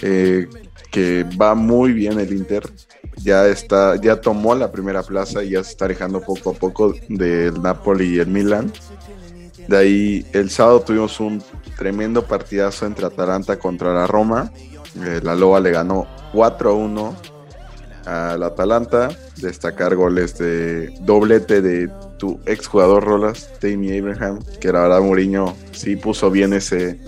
eh, 0.00 0.48
que 0.90 1.24
va 1.40 1.54
muy 1.54 1.92
bien 1.92 2.18
el 2.18 2.32
Inter. 2.32 2.68
Ya 3.16 3.46
está, 3.46 3.96
ya 3.96 4.20
tomó 4.20 4.54
la 4.54 4.72
primera 4.72 5.02
plaza 5.02 5.42
y 5.44 5.50
ya 5.50 5.62
se 5.62 5.72
está 5.72 5.84
alejando 5.84 6.20
poco 6.20 6.50
a 6.50 6.54
poco 6.54 6.94
del 7.08 7.60
Napoli 7.60 8.16
y 8.16 8.18
el 8.20 8.28
Milán. 8.28 8.72
De 9.68 9.76
ahí 9.76 10.26
el 10.32 10.50
sábado 10.50 10.80
tuvimos 10.80 11.20
un 11.20 11.42
tremendo 11.76 12.26
partidazo 12.26 12.86
entre 12.86 13.06
Atalanta 13.06 13.58
contra 13.58 13.92
la 13.92 14.06
Roma. 14.06 14.52
Eh, 15.04 15.20
la 15.22 15.34
Loba 15.34 15.60
le 15.60 15.70
ganó 15.70 16.06
4 16.32 16.70
a 16.70 16.74
1 16.74 17.16
al 18.06 18.42
Atalanta. 18.42 19.10
Destacar 19.40 19.96
goles 19.96 20.38
de 20.38 20.94
doblete 21.00 21.62
de 21.62 21.90
tu 22.18 22.40
ex 22.46 22.66
jugador 22.66 23.04
Rolas, 23.04 23.50
Tammy 23.60 23.98
Abraham, 23.98 24.38
que 24.60 24.72
la 24.72 24.82
verdad 24.82 25.00
Mourinho 25.00 25.56
sí 25.72 25.96
puso 25.96 26.30
bien 26.30 26.52
ese, 26.52 27.00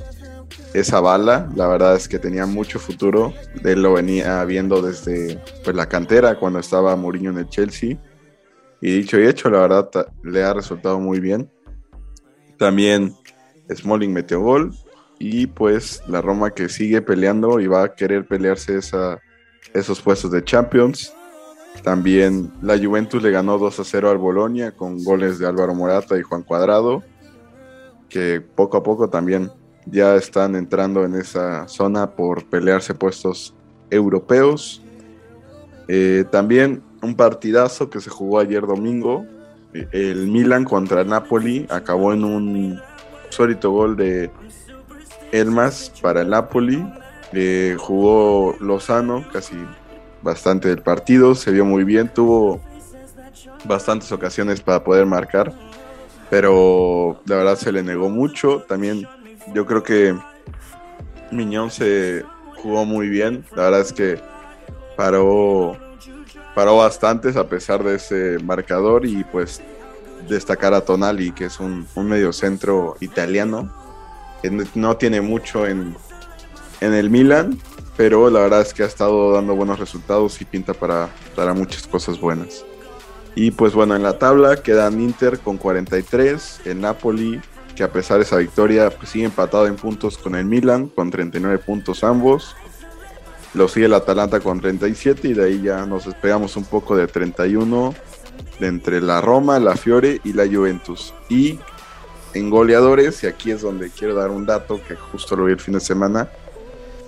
esa 0.72 1.00
bala. 1.00 1.48
La 1.54 1.68
verdad 1.68 1.96
es 1.96 2.08
que 2.08 2.18
tenía 2.18 2.46
mucho 2.46 2.78
futuro. 2.78 3.32
Él 3.62 3.82
lo 3.82 3.94
venía 3.94 4.44
viendo 4.44 4.82
desde 4.82 5.40
pues, 5.62 5.76
la 5.76 5.88
cantera 5.88 6.38
cuando 6.38 6.58
estaba 6.58 6.96
Mourinho 6.96 7.30
en 7.30 7.38
el 7.38 7.48
Chelsea. 7.48 7.96
Y 8.80 8.98
dicho 8.98 9.18
y 9.18 9.26
hecho, 9.26 9.48
la 9.50 9.60
verdad 9.60 9.88
le 10.22 10.42
ha 10.42 10.52
resultado 10.52 10.98
muy 10.98 11.20
bien. 11.20 11.50
También 12.58 13.14
Smalling 13.72 14.12
metió 14.12 14.40
gol. 14.40 14.72
Y 15.18 15.46
pues 15.46 16.02
la 16.08 16.20
Roma 16.20 16.50
que 16.50 16.68
sigue 16.68 17.00
peleando 17.00 17.60
y 17.60 17.66
va 17.66 17.84
a 17.84 17.94
querer 17.94 18.26
pelearse 18.26 18.78
esa, 18.78 19.20
esos 19.72 20.00
puestos 20.00 20.30
de 20.30 20.44
Champions. 20.44 21.12
También 21.82 22.52
la 22.62 22.78
Juventus 22.78 23.22
le 23.22 23.30
ganó 23.30 23.58
2 23.58 23.80
a 23.80 23.84
0 23.84 24.10
al 24.10 24.18
Bolonia 24.18 24.72
con 24.72 25.02
goles 25.02 25.38
de 25.38 25.46
Álvaro 25.46 25.74
Morata 25.74 26.18
y 26.18 26.22
Juan 26.22 26.42
Cuadrado, 26.42 27.02
que 28.08 28.40
poco 28.40 28.76
a 28.76 28.82
poco 28.82 29.10
también 29.10 29.50
ya 29.86 30.14
están 30.14 30.54
entrando 30.54 31.04
en 31.04 31.14
esa 31.14 31.68
zona 31.68 32.12
por 32.12 32.44
pelearse 32.48 32.94
puestos 32.94 33.54
europeos. 33.90 34.82
Eh, 35.88 36.24
también 36.30 36.82
un 37.02 37.14
partidazo 37.14 37.90
que 37.90 38.00
se 38.00 38.10
jugó 38.10 38.38
ayer 38.38 38.62
domingo. 38.66 39.26
El 39.92 40.28
Milan 40.28 40.64
contra 40.64 41.00
el 41.00 41.08
Napoli 41.08 41.66
acabó 41.68 42.12
en 42.12 42.24
un 42.24 42.80
sólito 43.28 43.72
gol 43.72 43.96
de 43.96 44.30
Elmas 45.32 45.92
para 46.00 46.22
el 46.22 46.30
Napoli. 46.30 46.86
Eh, 47.36 47.76
jugó 47.78 48.54
Lozano 48.60 49.24
casi 49.32 49.56
bastante 50.22 50.68
del 50.68 50.82
partido, 50.82 51.34
se 51.34 51.50
vio 51.50 51.64
muy 51.64 51.84
bien, 51.84 52.08
tuvo 52.08 52.60
bastantes 53.64 54.12
ocasiones 54.12 54.60
para 54.60 54.84
poder 54.84 55.04
marcar, 55.04 55.52
pero 56.30 57.20
la 57.26 57.36
verdad 57.36 57.56
se 57.56 57.72
le 57.72 57.82
negó 57.82 58.08
mucho. 58.08 58.64
También 58.68 59.06
yo 59.52 59.66
creo 59.66 59.82
que 59.82 60.16
Miñón 61.32 61.70
se 61.70 62.24
jugó 62.62 62.84
muy 62.84 63.08
bien, 63.08 63.44
la 63.56 63.64
verdad 63.64 63.80
es 63.80 63.92
que 63.92 64.20
paró, 64.96 65.76
paró 66.54 66.76
bastantes 66.76 67.36
a 67.36 67.48
pesar 67.48 67.82
de 67.82 67.96
ese 67.96 68.38
marcador 68.44 69.04
y 69.06 69.24
pues 69.24 69.60
destacar 70.28 70.72
a 70.72 70.82
Tonali, 70.82 71.32
que 71.32 71.46
es 71.46 71.58
un, 71.58 71.86
un 71.96 72.06
mediocentro 72.06 72.96
italiano, 73.00 73.70
que 74.40 74.50
no 74.74 74.96
tiene 74.96 75.20
mucho 75.20 75.66
en, 75.66 75.96
en 76.84 76.94
el 76.94 77.10
Milan, 77.10 77.58
pero 77.96 78.30
la 78.30 78.40
verdad 78.40 78.60
es 78.60 78.74
que 78.74 78.82
ha 78.82 78.86
estado 78.86 79.32
dando 79.32 79.54
buenos 79.54 79.78
resultados 79.78 80.40
y 80.40 80.44
pinta 80.44 80.74
para, 80.74 81.08
para 81.34 81.54
muchas 81.54 81.86
cosas 81.86 82.20
buenas. 82.20 82.64
Y 83.34 83.50
pues 83.50 83.74
bueno, 83.74 83.96
en 83.96 84.02
la 84.02 84.18
tabla 84.18 84.56
quedan 84.56 85.00
Inter 85.00 85.38
con 85.40 85.56
43, 85.56 86.60
el 86.66 86.80
Napoli, 86.80 87.40
que 87.74 87.82
a 87.82 87.90
pesar 87.90 88.18
de 88.18 88.24
esa 88.24 88.36
victoria 88.36 88.90
pues 88.90 89.10
sigue 89.10 89.24
empatado 89.24 89.66
en 89.66 89.76
puntos 89.76 90.18
con 90.18 90.34
el 90.34 90.44
Milan, 90.44 90.88
con 90.88 91.10
39 91.10 91.58
puntos 91.58 92.04
ambos. 92.04 92.54
Lo 93.54 93.68
sigue 93.68 93.86
el 93.86 93.94
Atalanta 93.94 94.40
con 94.40 94.60
37 94.60 95.28
y 95.28 95.32
de 95.34 95.44
ahí 95.44 95.62
ya 95.62 95.86
nos 95.86 96.06
despegamos 96.06 96.56
un 96.56 96.64
poco 96.64 96.96
de 96.96 97.06
31 97.06 97.94
de 98.58 98.66
entre 98.66 99.00
la 99.00 99.20
Roma, 99.20 99.58
la 99.58 99.76
Fiore 99.76 100.20
y 100.24 100.32
la 100.32 100.46
Juventus. 100.46 101.14
Y 101.28 101.58
en 102.34 102.50
goleadores, 102.50 103.22
y 103.22 103.26
aquí 103.28 103.52
es 103.52 103.62
donde 103.62 103.90
quiero 103.90 104.14
dar 104.14 104.30
un 104.30 104.44
dato 104.44 104.80
que 104.86 104.96
justo 104.96 105.36
lo 105.36 105.44
vi 105.44 105.52
el 105.52 105.60
fin 105.60 105.74
de 105.74 105.80
semana, 105.80 106.28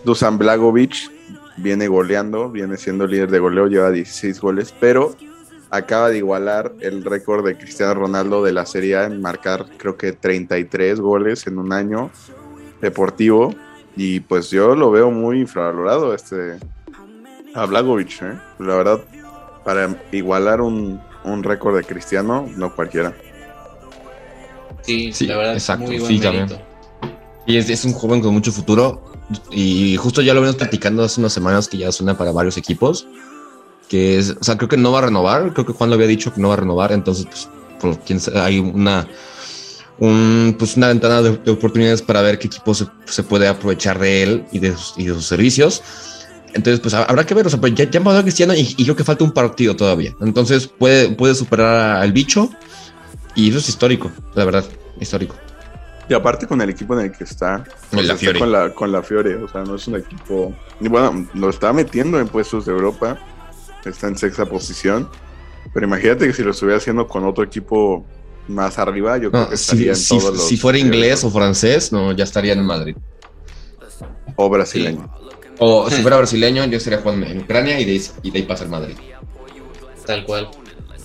Dusan 0.07 0.39
Blagovic 0.39 1.11
viene 1.57 1.89
goleando, 1.89 2.49
viene 2.49 2.77
siendo 2.77 3.09
líder 3.09 3.29
de 3.29 3.41
goleo, 3.41 3.67
lleva 3.67 3.91
16 3.91 4.41
goles, 4.41 4.73
pero 4.79 5.17
acaba 5.71 6.11
de 6.11 6.19
igualar 6.19 6.73
el 6.79 7.05
récord 7.05 7.45
de 7.45 7.57
Cristiano 7.59 7.93
Ronaldo 7.95 8.45
de 8.45 8.53
la 8.53 8.67
Serie 8.67 8.99
A 8.99 9.05
en 9.07 9.21
marcar 9.21 9.67
creo 9.77 9.97
que 9.97 10.13
33 10.13 11.01
goles 11.01 11.49
en 11.49 11.59
un 11.59 11.73
año 11.73 12.13
deportivo 12.81 13.53
y 13.97 14.21
pues 14.21 14.49
yo 14.51 14.77
lo 14.77 14.93
veo 14.93 15.11
muy 15.11 15.41
infravalorado 15.41 16.15
este 16.15 16.59
a 17.55 17.67
Blagovic, 17.67 18.23
¿eh? 18.23 18.39
La 18.61 18.77
verdad, 18.77 19.01
para 19.65 19.89
igualar 20.13 20.61
un, 20.61 21.01
un 21.25 21.43
récord 21.43 21.77
de 21.77 21.83
Cristiano, 21.83 22.49
no 22.57 22.73
cualquiera. 22.77 23.13
Sí, 24.83 25.11
la 25.27 25.37
verdad, 25.37 25.55
exacto, 25.55 25.87
muy 25.87 25.99
buen 25.99 26.13
sí, 26.13 26.21
mérito. 26.21 26.55
también. 26.55 26.67
Y 27.45 27.57
es, 27.57 27.69
es 27.71 27.85
un 27.85 27.93
joven 27.93 28.21
con 28.21 28.33
mucho 28.33 28.53
futuro. 28.53 29.16
Y 29.51 29.97
justo 29.97 30.23
ya 30.23 30.35
lo 30.35 30.41
venimos 30.41 30.57
platicando 30.57 31.03
hace 31.03 31.21
unas 31.21 31.33
semanas 31.33 31.69
que 31.69 31.79
ya 31.79 31.91
suena 31.93 32.17
para 32.17 32.33
varios 32.33 32.57
equipos. 32.57 33.07
Que 33.89 34.19
es, 34.19 34.37
o 34.41 34.45
sea, 34.45 34.57
creo 34.57 34.69
que 34.69 34.77
no 34.77 34.93
va 34.93 34.99
a 34.99 35.03
renovar. 35.03 35.53
Creo 35.53 35.67
que 35.67 35.73
Juan 35.73 35.91
lo 35.91 35.95
había 35.95 36.07
dicho 36.07 36.33
que 36.33 36.41
no 36.41 36.49
va 36.49 36.55
a 36.55 36.59
renovar. 36.59 36.93
Entonces, 36.93 37.27
pues, 37.27 37.49
por 37.81 38.21
sabe, 38.21 38.41
hay 38.41 38.59
una, 38.59 39.09
un, 39.99 40.57
pues 40.59 40.77
una 40.77 40.89
ventana 40.89 41.23
de, 41.23 41.37
de 41.37 41.51
oportunidades 41.51 42.03
para 42.03 42.23
ver 42.23 42.39
qué 42.39 42.47
equipo 42.47 42.75
se, 42.75 43.23
puede 43.23 43.49
aprovechar 43.49 43.99
de 43.99 44.23
él 44.23 44.45
y 44.53 44.59
de, 44.59 44.75
sus, 44.77 45.27
servicios. 45.27 45.83
Entonces, 46.55 46.81
pues 46.81 46.95
habrá 46.95 47.25
que 47.25 47.35
ver. 47.35 47.47
O 47.47 47.51
sea, 47.51 47.61
pues 47.61 47.75
ya, 47.75 47.89
ya 47.91 48.01
a 48.01 48.23
Cristiano 48.23 48.55
y, 48.55 48.75
y 48.77 48.85
creo 48.85 48.97
que 48.97 49.05
falta 49.05 49.25
un 49.25 49.33
partido 49.33 49.77
todavía. 49.77 50.15
Entonces, 50.21 50.67
puede, 50.69 51.11
puede 51.11 51.35
superar 51.35 51.97
al 51.97 52.13
bicho. 52.13 52.51
Y 53.35 53.51
eso 53.51 53.59
es 53.59 53.69
histórico, 53.69 54.11
la 54.35 54.47
verdad, 54.47 54.65
histórico. 54.99 55.37
Y 56.09 56.15
aparte 56.15 56.47
con 56.47 56.61
el 56.61 56.71
equipo 56.71 56.95
en 56.95 57.07
el 57.07 57.13
que 57.13 57.25
está, 57.25 57.65
la. 58.07 58.15
Con, 58.39 58.53
la, 58.53 58.73
con 58.73 58.93
la 58.93 59.03
Fiore, 59.03 59.35
o 59.37 59.49
sea, 59.49 59.63
no 59.65 59.75
es 59.75 59.87
un 59.89 59.97
equipo... 59.97 60.55
Y 60.81 60.87
bueno, 60.89 61.27
lo 61.35 61.51
está 61.51 61.73
metiendo 61.73 62.21
en 62.21 62.29
puestos 62.29 62.65
de 62.67 62.73
Europa, 62.73 63.19
está 63.85 64.07
en 64.09 64.17
sexta 64.17 64.47
posición, 64.47 65.09
pero 65.75 65.87
imagínate 65.87 66.27
que 66.29 66.33
si 66.33 66.43
lo 66.45 66.53
estuviera 66.53 66.79
haciendo 66.79 67.09
con 67.09 67.25
otro 67.25 67.43
equipo 67.43 68.07
más 68.49 68.79
arriba, 68.79 69.19
yo 69.19 69.31
creo 69.33 69.49
que 69.51 69.57
si, 69.57 69.63
estaría 69.73 69.89
en 69.91 69.97
si- 69.97 70.19
todos 70.19 70.35
los... 70.37 70.47
si 70.49 70.57
fuera 70.57 70.79
inglés 70.79 71.25
o 71.25 71.31
francés, 71.31 71.91
no, 71.93 72.13
ya 72.13 72.23
estaría 72.25 72.53
en 72.53 72.65
Madrid. 72.65 72.97
o 74.37 74.49
brasileño. 74.49 75.11
O 75.59 75.89
si 75.91 76.03
fuera 76.03 76.19
brasileño, 76.19 76.65
yo 76.67 76.79
sería 76.79 77.01
jugando 77.01 77.27
en 77.27 77.41
Ucrania 77.41 77.81
y 77.81 77.85
de 77.85 77.93
ahí, 77.93 78.03
y 78.23 78.31
de 78.31 78.39
ahí 78.41 78.45
pasa 78.45 78.65
al 78.65 78.71
Madrid. 78.71 78.95
Tal 80.07 80.25
cual. 80.25 80.49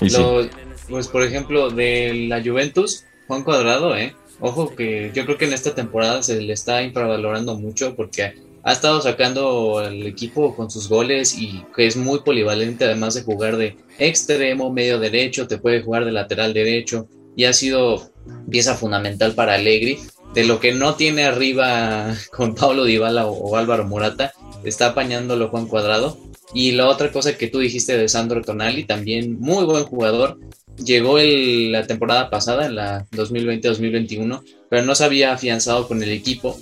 Y 0.02 0.10
sí. 0.10 0.18
Lo- 0.22 0.48
pues 0.90 1.08
por 1.08 1.24
ejemplo, 1.24 1.70
de 1.70 2.26
la 2.28 2.44
Juventus, 2.44 3.06
Juan 3.28 3.44
Cuadrado, 3.44 3.96
¿eh? 3.96 4.14
Ojo 4.42 4.76
que 4.76 5.12
yo 5.14 5.26
creo 5.26 5.38
que 5.38 5.46
en 5.46 5.54
esta 5.54 5.76
temporada 5.76 6.24
se 6.24 6.42
le 6.42 6.54
está 6.54 6.82
infravalorando 6.82 7.56
mucho 7.58 7.96
porque 7.96 8.34
ha 8.64 8.72
estado 8.72 9.02
sacando 9.02 9.78
al 9.80 10.06
equipo 10.06 10.56
con 10.56 10.70
sus 10.70 10.90
goles 10.90 11.38
y 11.38 11.64
que 11.76 11.88
es 11.88 11.96
muy 11.96 12.20
polivalente 12.20 12.86
además 12.86 13.14
de 13.14 13.24
jugar 13.24 13.58
de 13.58 13.78
extremo, 13.98 14.72
medio 14.72 15.00
derecho, 15.00 15.48
te 15.48 15.58
puede 15.58 15.82
jugar 15.82 16.06
de 16.06 16.12
lateral 16.12 16.54
derecho 16.54 17.08
y 17.36 17.46
ha 17.46 17.54
sido 17.54 18.12
pieza 18.50 18.76
fundamental 18.76 19.34
para 19.34 19.54
Allegri. 19.54 20.00
De 20.34 20.46
lo 20.46 20.60
que 20.60 20.74
no 20.74 20.96
tiene 20.96 21.26
arriba 21.26 22.16
con 22.32 22.56
Pablo 22.56 22.86
Dybala 22.86 23.28
o, 23.28 23.34
o 23.34 23.58
Álvaro 23.58 23.86
Morata, 23.86 24.34
está 24.64 24.88
apañándolo 24.88 25.50
Juan 25.50 25.68
Cuadrado. 25.68 26.18
Y 26.54 26.74
la 26.74 26.88
otra 26.88 27.12
cosa 27.12 27.38
que 27.38 27.48
tú 27.48 27.60
dijiste 27.60 27.98
de 27.98 28.10
Sandro 28.10 28.42
Tonali, 28.42 28.84
también 28.84 29.40
muy 29.40 29.64
buen 29.66 29.86
jugador, 29.86 30.38
llegó 30.84 31.18
el- 31.20 31.72
la 31.72 31.88
temporada 31.88 32.30
pasada, 32.30 32.66
en 32.66 32.76
la 32.76 33.06
2020-2021, 33.12 34.44
pero 34.70 34.84
no 34.84 34.96
se 34.96 35.04
había 35.04 35.34
afianzado 35.34 35.88
con 35.88 36.02
el 36.04 36.12
equipo 36.12 36.58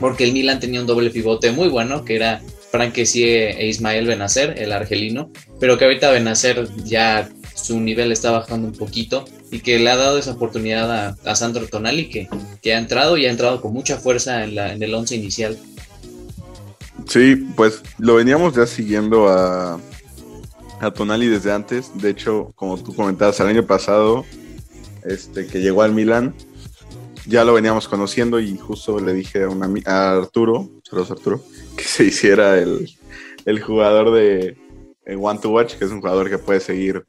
porque 0.00 0.24
el 0.24 0.32
Milan 0.32 0.60
tenía 0.60 0.80
un 0.80 0.86
doble 0.86 1.10
pivote 1.10 1.52
muy 1.52 1.68
bueno, 1.68 2.04
que 2.04 2.16
era 2.16 2.40
Frank 2.70 2.98
e 2.98 3.66
Ismael 3.68 4.06
Benacer, 4.06 4.54
el 4.58 4.72
argelino, 4.72 5.30
pero 5.60 5.78
que 5.78 5.84
ahorita 5.84 6.10
Benacer 6.10 6.68
ya 6.84 7.28
su 7.54 7.80
nivel 7.80 8.10
está 8.10 8.32
bajando 8.32 8.66
un 8.66 8.74
poquito 8.74 9.24
y 9.52 9.60
que 9.60 9.78
le 9.78 9.88
ha 9.90 9.96
dado 9.96 10.18
esa 10.18 10.32
oportunidad 10.32 10.90
a, 10.90 11.16
a 11.24 11.36
Sandro 11.36 11.68
Tonali, 11.68 12.10
que, 12.10 12.28
que 12.60 12.74
ha 12.74 12.78
entrado 12.78 13.16
y 13.16 13.26
ha 13.26 13.30
entrado 13.30 13.60
con 13.60 13.72
mucha 13.72 13.96
fuerza 13.98 14.42
en, 14.42 14.56
la, 14.56 14.72
en 14.72 14.82
el 14.82 14.92
once 14.92 15.14
inicial. 15.14 15.56
Sí, 17.08 17.36
pues 17.54 17.82
lo 17.98 18.16
veníamos 18.16 18.54
ya 18.56 18.66
siguiendo 18.66 19.28
a, 19.28 19.80
a 20.84 20.92
Tonali 20.92 21.26
desde 21.26 21.52
antes. 21.52 21.90
De 21.94 22.10
hecho, 22.10 22.52
como 22.54 22.76
tú 22.76 22.94
comentabas, 22.94 23.40
el 23.40 23.48
año 23.48 23.66
pasado, 23.66 24.24
este, 25.04 25.46
que 25.46 25.60
llegó 25.60 25.82
al 25.82 25.92
Milan, 25.92 26.34
ya 27.26 27.44
lo 27.44 27.54
veníamos 27.54 27.88
conociendo 27.88 28.38
y 28.40 28.56
justo 28.56 29.00
le 29.00 29.14
dije 29.14 29.44
a, 29.44 29.48
una 29.48 29.68
a 29.86 30.16
Arturo, 30.18 30.70
saludos 30.82 31.10
Arturo, 31.10 31.42
que 31.76 31.84
se 31.84 32.04
hiciera 32.04 32.58
el, 32.58 32.90
el 33.44 33.62
jugador 33.62 34.12
de 34.12 34.56
eh, 35.06 35.16
One 35.16 35.40
to 35.40 35.50
Watch, 35.50 35.74
que 35.74 35.84
es 35.84 35.90
un 35.90 36.00
jugador 36.00 36.28
que 36.28 36.38
puede 36.38 36.60
seguir 36.60 37.04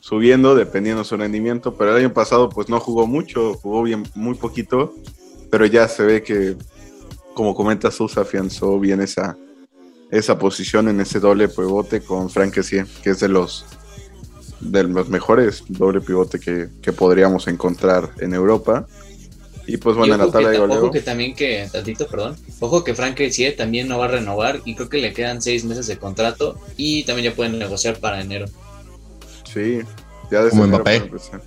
subiendo 0.00 0.54
dependiendo 0.54 1.02
de 1.02 1.08
su 1.08 1.16
rendimiento, 1.16 1.74
pero 1.74 1.90
el 1.90 2.04
año 2.04 2.12
pasado 2.12 2.48
pues 2.48 2.68
no 2.68 2.80
jugó 2.80 3.06
mucho, 3.06 3.54
jugó 3.54 3.82
bien 3.82 4.04
muy 4.14 4.34
poquito, 4.34 4.94
pero 5.50 5.66
ya 5.66 5.88
se 5.88 6.02
ve 6.04 6.22
que 6.22 6.56
como 7.34 7.54
comenta 7.54 7.90
Sousa, 7.90 8.22
afianzó 8.22 8.80
bien 8.80 9.00
esa, 9.00 9.36
esa 10.10 10.38
posición 10.38 10.88
en 10.88 11.00
ese 11.00 11.20
doble 11.20 11.48
pivote 11.48 12.00
con 12.02 12.30
Frank 12.30 12.54
Kessie, 12.54 12.84
que 13.02 13.10
es 13.10 13.20
de 13.20 13.28
los 13.28 13.64
de 14.60 14.82
los 14.84 15.08
mejores 15.08 15.62
doble 15.68 16.00
pivote 16.00 16.40
que, 16.40 16.68
que 16.82 16.92
podríamos 16.92 17.46
encontrar 17.46 18.10
en 18.18 18.34
Europa. 18.34 18.86
Y 19.66 19.76
pues 19.76 19.96
bueno, 19.96 20.12
Y 20.12 20.14
en 20.14 20.18
la 20.18 20.24
ojo, 20.24 20.32
tabla 20.32 20.48
que, 20.48 20.52
de 20.54 20.58
goleo. 20.58 20.78
ojo 20.78 20.90
que 20.90 21.00
también 21.02 21.34
que, 21.34 21.68
tantito, 21.70 22.06
perdón, 22.08 22.36
ojo 22.58 22.82
que 22.82 22.94
Frank 22.94 23.14
Kessie 23.14 23.52
también 23.52 23.86
no 23.86 23.98
va 23.98 24.06
a 24.06 24.08
renovar 24.08 24.60
y 24.64 24.74
creo 24.74 24.88
que 24.88 24.98
le 24.98 25.12
quedan 25.12 25.42
seis 25.42 25.64
meses 25.64 25.86
de 25.86 25.98
contrato 25.98 26.58
y 26.78 27.04
también 27.04 27.30
ya 27.30 27.36
pueden 27.36 27.58
negociar 27.58 27.98
para 28.00 28.20
enero. 28.20 28.46
Sí, 29.52 29.80
ya 30.30 30.38
desde 30.42 30.50
Como 30.50 30.64
enero 30.64 30.82
Mbappé. 30.82 30.96
empezar. 30.96 31.42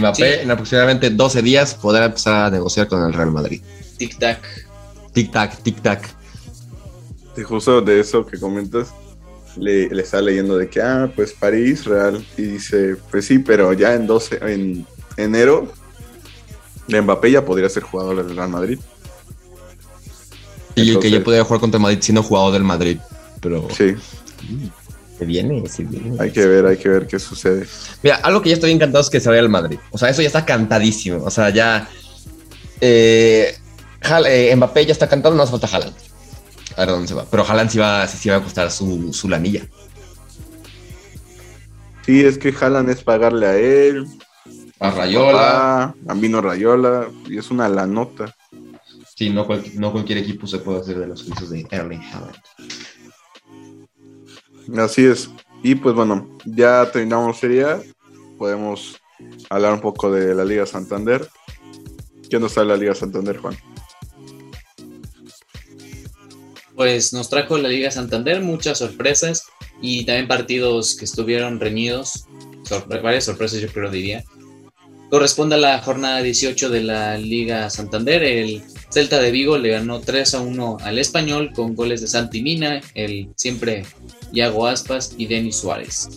Mbappé 0.00 0.34
Sí. 0.36 0.40
en 0.42 0.50
aproximadamente 0.50 1.10
12 1.10 1.42
días 1.42 1.74
podrá 1.74 2.06
empezar 2.06 2.46
a 2.46 2.50
negociar 2.50 2.86
con 2.88 3.02
el 3.04 3.12
Real 3.12 3.32
Madrid. 3.32 3.60
Tic 3.98 4.16
tac. 4.18 4.40
Tic 5.12 5.32
tac, 5.32 5.62
tic 5.62 5.82
tac. 5.82 6.15
Y 7.36 7.42
justo 7.42 7.80
de 7.80 8.00
eso 8.00 8.24
que 8.24 8.38
comentas, 8.38 8.88
le, 9.56 9.88
le 9.88 10.02
está 10.02 10.20
leyendo 10.20 10.56
de 10.56 10.68
que, 10.68 10.80
ah, 10.80 11.10
pues 11.14 11.32
París, 11.32 11.84
Real. 11.84 12.24
Y 12.36 12.42
dice, 12.42 12.96
pues 13.10 13.26
sí, 13.26 13.38
pero 13.38 13.72
ya 13.72 13.94
en 13.94 14.06
12, 14.06 14.38
en 14.42 14.86
enero, 15.16 15.70
Mbappé 16.88 17.30
ya 17.32 17.44
podría 17.44 17.68
ser 17.68 17.82
jugador 17.82 18.24
del 18.24 18.36
Real 18.36 18.48
Madrid. 18.48 18.78
Y 20.74 20.98
que 20.98 21.10
ya 21.10 21.24
podría 21.24 21.42
jugar 21.44 21.60
contra 21.60 21.78
el 21.78 21.82
Madrid 21.82 21.98
siendo 22.00 22.22
jugador 22.22 22.52
del 22.52 22.64
Madrid. 22.64 22.98
Pero 23.40 23.66
Sí, 23.74 23.94
se 25.18 25.24
viene, 25.24 25.66
se 25.68 25.84
viene. 25.84 26.16
hay 26.20 26.30
que 26.30 26.46
ver, 26.46 26.66
hay 26.66 26.76
que 26.76 26.88
ver 26.88 27.06
qué 27.06 27.18
sucede. 27.18 27.66
Mira, 28.02 28.16
algo 28.16 28.42
que 28.42 28.50
ya 28.50 28.54
estoy 28.56 28.72
encantado 28.72 29.02
es 29.02 29.08
que 29.08 29.20
se 29.20 29.28
vaya 29.30 29.40
al 29.40 29.48
Madrid. 29.48 29.78
O 29.90 29.98
sea, 29.98 30.10
eso 30.10 30.20
ya 30.20 30.26
está 30.28 30.44
cantadísimo. 30.44 31.24
O 31.24 31.30
sea, 31.30 31.48
ya. 31.50 31.88
Eh, 32.80 33.56
eh, 34.28 34.54
Mbappé 34.54 34.84
ya 34.84 34.92
está 34.92 35.08
cantado, 35.08 35.34
no 35.34 35.42
hace 35.42 35.52
falta 35.52 35.66
Haaland. 35.66 35.94
A 36.76 36.80
ver 36.80 36.88
dónde 36.90 37.08
se 37.08 37.14
va. 37.14 37.24
Pero 37.30 37.44
Haaland 37.46 37.70
sí 37.70 37.78
va, 37.78 38.06
sí, 38.06 38.18
sí 38.18 38.28
va 38.28 38.36
a 38.36 38.42
costar 38.42 38.70
su, 38.70 39.12
su 39.12 39.28
lanilla. 39.28 39.66
Sí, 42.04 42.24
es 42.24 42.38
que 42.38 42.54
Haaland 42.58 42.90
es 42.90 43.02
pagarle 43.02 43.46
a 43.46 43.56
él, 43.56 44.06
A 44.78 44.90
Rayola. 44.90 45.94
a 46.06 46.14
Mino 46.14 46.40
Rayola, 46.40 47.08
y 47.28 47.38
es 47.38 47.50
una 47.50 47.68
la 47.68 47.86
nota. 47.86 48.34
Sí, 49.16 49.30
no, 49.30 49.46
cual- 49.46 49.64
no 49.74 49.90
cualquier 49.92 50.18
equipo 50.18 50.46
se 50.46 50.58
puede 50.58 50.80
hacer 50.80 50.98
de 50.98 51.06
los 51.08 51.20
servicios 51.20 51.50
de 51.50 51.66
Erling 51.70 52.02
Haaland. 52.02 52.36
Así 54.78 55.04
es. 55.06 55.30
Y 55.62 55.74
pues 55.76 55.94
bueno, 55.94 56.28
ya 56.44 56.90
terminamos 56.92 57.38
Serie 57.38 57.64
A. 57.64 57.80
Podemos 58.38 59.00
hablar 59.48 59.72
un 59.72 59.80
poco 59.80 60.10
de 60.12 60.34
la 60.34 60.44
Liga 60.44 60.66
Santander. 60.66 61.26
¿Qué 62.28 62.38
nos 62.38 62.52
trae 62.54 62.66
la 62.66 62.76
Liga 62.76 62.94
Santander, 62.94 63.38
Juan? 63.38 63.56
Pues 66.76 67.14
nos 67.14 67.30
trajo 67.30 67.56
la 67.56 67.68
Liga 67.68 67.90
Santander 67.90 68.42
muchas 68.42 68.78
sorpresas 68.78 69.46
y 69.80 70.04
también 70.04 70.28
partidos 70.28 70.94
que 70.94 71.06
estuvieron 71.06 71.58
reñidos, 71.58 72.26
varias 73.02 73.24
sorpresas 73.24 73.60
yo 73.60 73.68
creo 73.68 73.90
diría. 73.90 74.24
Corresponde 75.08 75.54
a 75.54 75.58
la 75.58 75.78
jornada 75.80 76.20
18 76.20 76.68
de 76.68 76.82
la 76.82 77.16
Liga 77.16 77.70
Santander, 77.70 78.22
el 78.22 78.62
Celta 78.90 79.20
de 79.20 79.30
Vigo 79.30 79.56
le 79.56 79.70
ganó 79.70 80.00
3 80.00 80.34
a 80.34 80.40
1 80.40 80.78
al 80.82 80.98
Español 80.98 81.52
con 81.54 81.74
goles 81.74 82.00
de 82.00 82.08
Santi 82.08 82.42
Mina, 82.42 82.80
el 82.94 83.28
siempre 83.36 83.84
Iago 84.32 84.66
Aspas 84.66 85.14
y 85.16 85.26
Denis 85.26 85.56
Suárez. 85.56 86.08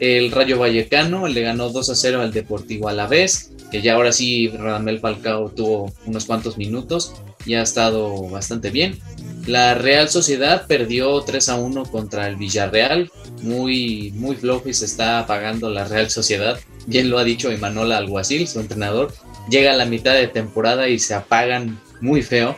El 0.00 0.30
Rayo 0.30 0.58
Vallecano 0.58 1.26
le 1.28 1.42
ganó 1.42 1.70
2 1.70 1.90
a 1.90 1.94
0 1.94 2.22
al 2.22 2.32
Deportivo 2.32 2.88
Alavés, 2.88 3.52
que 3.70 3.82
ya 3.82 3.94
ahora 3.94 4.12
sí 4.12 4.48
Radamel 4.48 5.00
Falcao 5.00 5.50
tuvo 5.50 5.92
unos 6.06 6.24
cuantos 6.24 6.56
minutos 6.56 7.14
y 7.46 7.54
ha 7.54 7.62
estado 7.62 8.28
bastante 8.28 8.70
bien. 8.70 8.98
La 9.46 9.74
Real 9.74 10.08
Sociedad 10.08 10.66
perdió 10.66 11.20
3 11.20 11.48
a 11.50 11.54
1 11.54 11.84
contra 11.84 12.26
el 12.26 12.34
Villarreal, 12.34 13.12
muy, 13.42 14.12
muy 14.16 14.34
flojo 14.34 14.68
y 14.68 14.74
se 14.74 14.86
está 14.86 15.20
apagando 15.20 15.70
la 15.70 15.84
Real 15.84 16.10
Sociedad. 16.10 16.58
Bien 16.86 17.10
lo 17.10 17.18
ha 17.18 17.24
dicho 17.24 17.50
Emanuel 17.50 17.92
Alguacil, 17.92 18.48
su 18.48 18.58
entrenador. 18.58 19.14
Llega 19.48 19.72
a 19.72 19.76
la 19.76 19.84
mitad 19.84 20.14
de 20.14 20.26
temporada 20.26 20.88
y 20.88 20.98
se 20.98 21.14
apagan 21.14 21.80
muy 22.00 22.22
feo. 22.22 22.56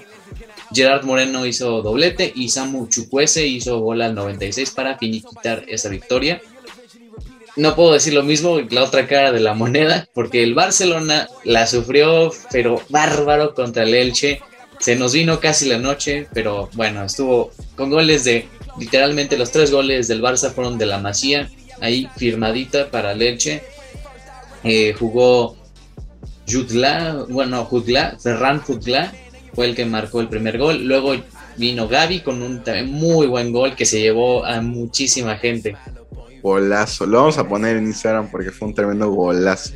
Gerard 0.73 1.05
Moreno 1.05 1.45
hizo 1.45 1.83
doblete 1.83 2.33
y 2.35 2.49
Samu 2.49 2.89
Chukwese 2.89 3.47
hizo 3.47 3.81
gol 3.81 4.01
al 4.01 4.15
96 4.15 4.71
para 4.71 4.97
finiquitar 4.97 5.65
esa 5.69 5.91
victoria. 5.91 6.41
No 7.57 7.75
puedo 7.75 7.93
decir 7.93 8.15
lo 8.15 8.23
mismo, 8.23 8.61
la 8.71 8.85
otra 8.85 9.07
cara 9.07 9.33
de 9.33 9.41
la 9.41 9.53
moneda, 9.53 10.09
porque 10.15 10.43
el 10.43 10.55
Barcelona 10.55 11.29
la 11.45 11.67
sufrió, 11.67 12.33
pero 12.53 12.81
bárbaro 12.89 13.55
contra 13.55 13.83
el 13.83 13.95
Elche 13.95 14.41
se 14.81 14.97
nos 14.97 15.13
vino 15.13 15.41
casi 15.41 15.69
la 15.69 15.79
noche, 15.79 16.29
pero 16.33 16.69
bueno, 16.75 17.05
estuvo 17.05 17.51
con 17.77 17.91
goles 17.91 18.25
de 18.25 18.49
literalmente 18.79 19.37
los 19.37 19.51
tres 19.51 19.71
goles 19.71 20.09
del 20.09 20.23
Barça 20.23 20.53
fueron 20.53 20.79
de 20.79 20.87
la 20.87 20.99
Masía, 20.99 21.51
ahí 21.81 22.09
firmadita 22.17 22.91
para 22.91 23.15
Leche. 23.15 23.63
Eh, 24.65 24.95
jugó 24.99 25.57
Jutla, 26.49 27.25
bueno, 27.29 27.65
Jutla, 27.65 28.17
Ferran 28.21 28.61
Jutla 28.61 29.13
fue 29.55 29.67
el 29.67 29.75
que 29.75 29.85
marcó 29.85 30.21
el 30.21 30.29
primer 30.29 30.59
gol. 30.59 30.85
Luego 30.85 31.15
vino 31.57 31.89
Gaby 31.89 32.21
con 32.21 32.43
un 32.43 32.63
muy 32.87 33.27
buen 33.27 33.53
gol 33.53 33.75
que 33.75 33.85
se 33.85 34.01
llevó 34.01 34.45
a 34.45 34.61
muchísima 34.61 35.37
gente. 35.37 35.77
Golazo, 36.43 37.07
lo 37.07 37.19
vamos 37.19 37.39
a 37.39 37.49
poner 37.49 37.77
en 37.77 37.87
Instagram 37.87 38.31
porque 38.31 38.53
fue 38.53 38.69
un 38.69 38.75
tremendo 38.75 39.11
golazo. 39.11 39.73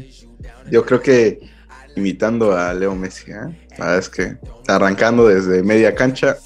Yo 0.70 0.86
creo 0.86 1.02
que 1.02 1.51
imitando 1.96 2.56
a 2.56 2.72
Leo 2.74 2.94
Messi, 2.94 3.30
¿eh? 3.32 3.98
es 3.98 4.08
que 4.08 4.36
arrancando 4.68 5.28
desde 5.28 5.62
media 5.62 5.94
cancha, 5.94 6.36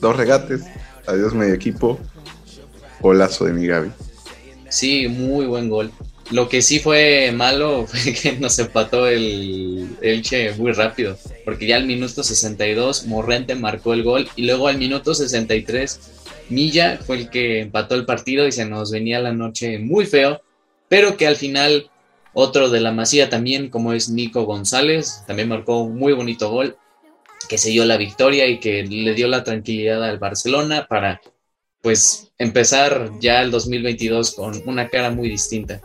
dos 0.00 0.16
regates, 0.16 0.62
adiós 1.06 1.34
medio 1.34 1.54
equipo, 1.54 1.98
golazo 3.00 3.44
de 3.44 3.52
mi 3.52 3.66
Gaby. 3.66 3.90
Sí, 4.68 5.08
muy 5.08 5.46
buen 5.46 5.68
gol. 5.68 5.90
Lo 6.30 6.48
que 6.48 6.62
sí 6.62 6.80
fue 6.80 7.32
malo 7.32 7.86
fue 7.88 8.12
que 8.12 8.32
nos 8.32 8.58
empató 8.58 9.06
el 9.06 9.96
Elche 10.00 10.52
muy 10.54 10.72
rápido, 10.72 11.16
porque 11.44 11.66
ya 11.66 11.76
al 11.76 11.86
minuto 11.86 12.22
62 12.22 13.06
Morrente 13.06 13.54
marcó 13.54 13.92
el 13.92 14.02
gol 14.02 14.28
y 14.36 14.46
luego 14.46 14.68
al 14.68 14.78
minuto 14.78 15.14
63 15.14 16.00
Milla 16.50 16.98
fue 17.04 17.16
el 17.16 17.30
que 17.30 17.60
empató 17.60 17.94
el 17.94 18.04
partido 18.04 18.46
y 18.46 18.52
se 18.52 18.66
nos 18.66 18.90
venía 18.90 19.20
la 19.20 19.32
noche 19.32 19.78
muy 19.78 20.06
feo, 20.06 20.42
pero 20.88 21.16
que 21.16 21.26
al 21.26 21.36
final 21.36 21.90
otro 22.34 22.68
de 22.68 22.80
la 22.80 22.92
Masía 22.92 23.30
también, 23.30 23.70
como 23.70 23.92
es 23.92 24.08
Nico 24.08 24.44
González, 24.44 25.22
también 25.26 25.48
marcó 25.48 25.82
un 25.82 25.96
muy 25.96 26.12
bonito 26.12 26.50
gol 26.50 26.76
que 27.48 27.58
se 27.58 27.70
dio 27.70 27.84
la 27.84 27.96
victoria 27.96 28.46
y 28.46 28.58
que 28.58 28.82
le 28.84 29.14
dio 29.14 29.28
la 29.28 29.44
tranquilidad 29.44 30.02
al 30.02 30.18
Barcelona 30.18 30.86
para 30.88 31.20
pues 31.80 32.32
empezar 32.38 33.10
ya 33.20 33.42
el 33.42 33.50
2022 33.50 34.34
con 34.34 34.62
una 34.66 34.88
cara 34.88 35.10
muy 35.10 35.28
distinta. 35.28 35.80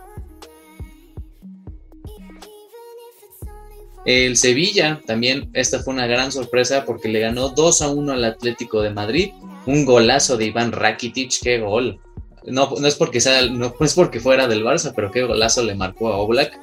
El 4.06 4.38
Sevilla 4.38 5.02
también, 5.06 5.50
esta 5.52 5.80
fue 5.80 5.92
una 5.92 6.06
gran 6.06 6.32
sorpresa 6.32 6.86
porque 6.86 7.08
le 7.08 7.20
ganó 7.20 7.50
2 7.50 7.82
a 7.82 7.90
1 7.90 8.12
al 8.12 8.24
Atlético 8.24 8.80
de 8.80 8.90
Madrid. 8.90 9.32
Un 9.66 9.84
golazo 9.84 10.38
de 10.38 10.46
Iván 10.46 10.72
Rakitic, 10.72 11.32
qué 11.42 11.58
gol. 11.58 12.00
No, 12.46 12.70
no, 12.80 12.86
es 12.86 12.94
porque 12.94 13.20
sea, 13.20 13.46
no, 13.46 13.74
es 13.80 13.94
porque 13.94 14.20
fuera 14.20 14.46
del 14.46 14.64
Barça, 14.64 14.92
pero 14.94 15.10
qué 15.10 15.22
golazo 15.22 15.62
le 15.62 15.74
marcó 15.74 16.08
a 16.08 16.16
Oblak. 16.16 16.58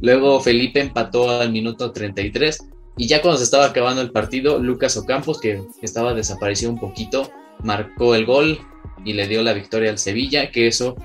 Luego 0.00 0.40
Felipe 0.40 0.80
empató 0.80 1.28
al 1.28 1.52
minuto 1.52 1.92
33 1.92 2.58
y 2.96 3.06
ya 3.06 3.20
cuando 3.20 3.38
se 3.38 3.44
estaba 3.44 3.66
acabando 3.66 4.00
el 4.02 4.10
partido, 4.10 4.58
Lucas 4.58 4.96
Ocampos, 4.96 5.40
que 5.40 5.62
estaba 5.82 6.14
desaparecido 6.14 6.70
un 6.70 6.78
poquito, 6.78 7.30
marcó 7.62 8.14
el 8.14 8.26
gol 8.26 8.58
y 9.04 9.12
le 9.12 9.28
dio 9.28 9.42
la 9.42 9.52
victoria 9.52 9.90
al 9.90 9.98
Sevilla, 9.98 10.50
que 10.50 10.66
eso 10.66 10.96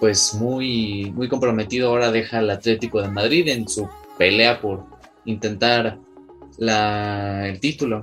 pues 0.00 0.34
muy, 0.34 1.12
muy 1.14 1.28
comprometido 1.28 1.88
ahora 1.88 2.10
deja 2.10 2.38
al 2.38 2.50
Atlético 2.50 3.00
de 3.00 3.08
Madrid 3.08 3.46
en 3.46 3.68
su 3.68 3.88
pelea 4.18 4.60
por 4.60 4.84
intentar 5.24 5.98
la, 6.58 7.48
el 7.48 7.60
título. 7.60 8.02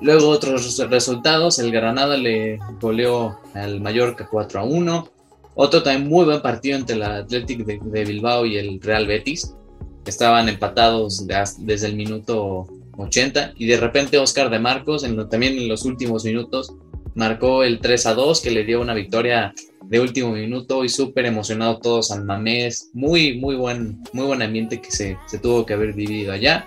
Luego 0.00 0.28
otros 0.28 0.78
resultados, 0.90 1.58
el 1.58 1.70
Granada 1.70 2.16
le 2.16 2.58
goleó 2.80 3.38
al 3.54 3.80
Mallorca 3.80 4.28
4 4.30 4.60
a 4.60 4.64
1. 4.64 5.08
Otro 5.54 5.82
también 5.82 6.08
muy 6.08 6.24
buen 6.24 6.42
partido 6.42 6.76
entre 6.76 6.96
el 6.96 7.02
Athletic 7.02 7.64
de, 7.64 8.04
Bilbao 8.04 8.44
y 8.44 8.56
el 8.56 8.80
Real 8.80 9.06
Betis. 9.06 9.54
Estaban 10.04 10.48
empatados 10.48 11.26
desde 11.58 11.86
el 11.86 11.96
minuto 11.96 12.66
80 12.96 13.54
y 13.56 13.66
de 13.66 13.78
repente 13.78 14.18
Oscar 14.18 14.50
de 14.50 14.58
Marcos 14.58 15.06
también 15.30 15.58
en 15.58 15.68
los 15.68 15.84
últimos 15.84 16.24
minutos 16.24 16.74
marcó 17.14 17.62
el 17.62 17.80
3 17.80 18.06
a 18.06 18.14
2 18.14 18.40
que 18.40 18.50
le 18.50 18.64
dio 18.64 18.80
una 18.80 18.94
victoria 18.94 19.54
de 19.82 20.00
último 20.00 20.32
minuto 20.32 20.84
y 20.84 20.88
súper 20.88 21.26
emocionado 21.26 21.78
todos 21.78 22.08
San 22.08 22.26
Mamés. 22.26 22.90
Muy, 22.92 23.38
muy 23.38 23.56
buen, 23.56 24.02
muy 24.12 24.26
buen 24.26 24.42
ambiente 24.42 24.80
que 24.80 24.90
se, 24.90 25.16
tuvo 25.42 25.64
que 25.66 25.74
haber 25.74 25.92
vivido 25.92 26.32
allá. 26.32 26.66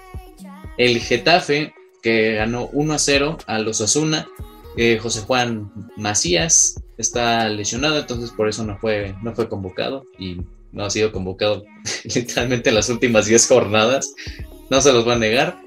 El 0.77 0.99
Getafe, 0.99 1.73
que 2.01 2.33
ganó 2.33 2.69
1 2.73 2.93
a 2.93 2.99
0 2.99 3.37
a 3.45 3.59
los 3.59 3.81
Osuna. 3.81 4.27
Eh, 4.77 4.99
José 5.01 5.21
Juan 5.21 5.71
Macías 5.95 6.81
está 6.97 7.49
lesionado, 7.49 7.99
entonces 7.99 8.31
por 8.31 8.47
eso 8.47 8.63
no 8.63 8.77
fue, 8.77 9.15
no 9.23 9.33
fue 9.33 9.49
convocado 9.49 10.05
y 10.19 10.37
no 10.71 10.85
ha 10.85 10.89
sido 10.89 11.11
convocado 11.11 11.65
literalmente 12.03 12.69
en 12.69 12.75
las 12.75 12.89
últimas 12.89 13.25
10 13.25 13.47
jornadas. 13.47 14.13
No 14.69 14.81
se 14.81 14.93
los 14.93 15.07
va 15.07 15.13
a 15.13 15.19
negar. 15.19 15.59